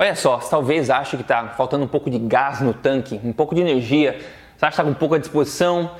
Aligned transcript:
Olha 0.00 0.14
só, 0.14 0.38
você 0.38 0.48
talvez 0.48 0.90
ache 0.90 1.16
que 1.16 1.22
está 1.22 1.48
faltando 1.48 1.84
um 1.84 1.88
pouco 1.88 2.08
de 2.08 2.20
gás 2.20 2.60
no 2.60 2.72
tanque, 2.72 3.20
um 3.24 3.32
pouco 3.32 3.52
de 3.52 3.60
energia, 3.60 4.12
você 4.56 4.64
acha 4.64 4.76
que 4.76 4.80
está 4.80 4.84
com 4.84 4.94
pouca 4.94 5.18
disposição, 5.18 5.90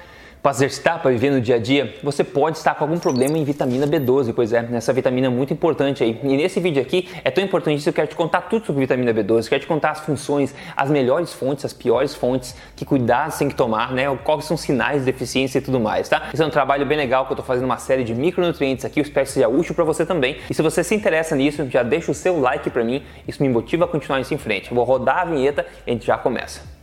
para 0.48 0.56
exercitar, 0.56 1.02
para 1.02 1.10
viver 1.10 1.30
no 1.30 1.42
dia 1.42 1.56
a 1.56 1.58
dia, 1.58 1.94
você 2.02 2.24
pode 2.24 2.56
estar 2.56 2.74
com 2.74 2.82
algum 2.82 2.98
problema 2.98 3.36
em 3.36 3.44
vitamina 3.44 3.86
B12, 3.86 4.32
pois 4.34 4.50
é, 4.50 4.66
essa 4.72 4.94
vitamina 4.94 5.26
é 5.26 5.30
muito 5.30 5.52
importante 5.52 6.02
aí. 6.02 6.18
E 6.22 6.36
nesse 6.38 6.58
vídeo 6.58 6.80
aqui 6.80 7.06
é 7.22 7.30
tão 7.30 7.44
importante 7.44 7.80
isso, 7.80 7.90
eu 7.90 7.92
quero 7.92 8.08
te 8.08 8.16
contar 8.16 8.42
tudo 8.42 8.64
sobre 8.64 8.80
vitamina 8.80 9.12
B12, 9.12 9.44
eu 9.44 9.48
quero 9.50 9.60
te 9.60 9.66
contar 9.66 9.90
as 9.90 10.00
funções, 10.00 10.54
as 10.74 10.90
melhores 10.90 11.34
fontes, 11.34 11.66
as 11.66 11.74
piores 11.74 12.14
fontes, 12.14 12.56
que 12.74 12.86
cuidados 12.86 13.36
tem 13.36 13.46
que 13.46 13.54
tomar, 13.54 13.92
né? 13.92 14.04
Quais 14.24 14.46
são 14.46 14.54
os 14.54 14.62
sinais 14.62 15.00
de 15.00 15.12
deficiência 15.12 15.58
e 15.58 15.60
tudo 15.60 15.78
mais, 15.78 16.08
tá? 16.08 16.30
Esse 16.32 16.42
é 16.42 16.46
um 16.46 16.50
trabalho 16.50 16.86
bem 16.86 16.96
legal 16.96 17.26
que 17.26 17.32
eu 17.32 17.36
tô 17.36 17.42
fazendo 17.42 17.66
uma 17.66 17.76
série 17.76 18.02
de 18.02 18.14
micronutrientes 18.14 18.86
aqui, 18.86 19.00
eu 19.00 19.02
espero 19.04 19.26
que 19.26 19.32
seja 19.32 19.48
útil 19.48 19.74
para 19.74 19.84
você 19.84 20.06
também. 20.06 20.38
E 20.48 20.54
se 20.54 20.62
você 20.62 20.82
se 20.82 20.94
interessa 20.94 21.36
nisso, 21.36 21.68
já 21.68 21.82
deixa 21.82 22.10
o 22.10 22.14
seu 22.14 22.40
like 22.40 22.70
para 22.70 22.82
mim, 22.82 23.02
isso 23.26 23.42
me 23.42 23.50
motiva 23.50 23.84
a 23.84 23.88
continuar 23.88 24.18
isso 24.20 24.32
em 24.32 24.38
frente. 24.38 24.70
Eu 24.70 24.76
vou 24.76 24.84
rodar 24.84 25.18
a 25.18 25.24
vinheta 25.26 25.66
e 25.86 25.90
a 25.90 25.92
gente 25.92 26.06
já 26.06 26.16
começa. 26.16 26.77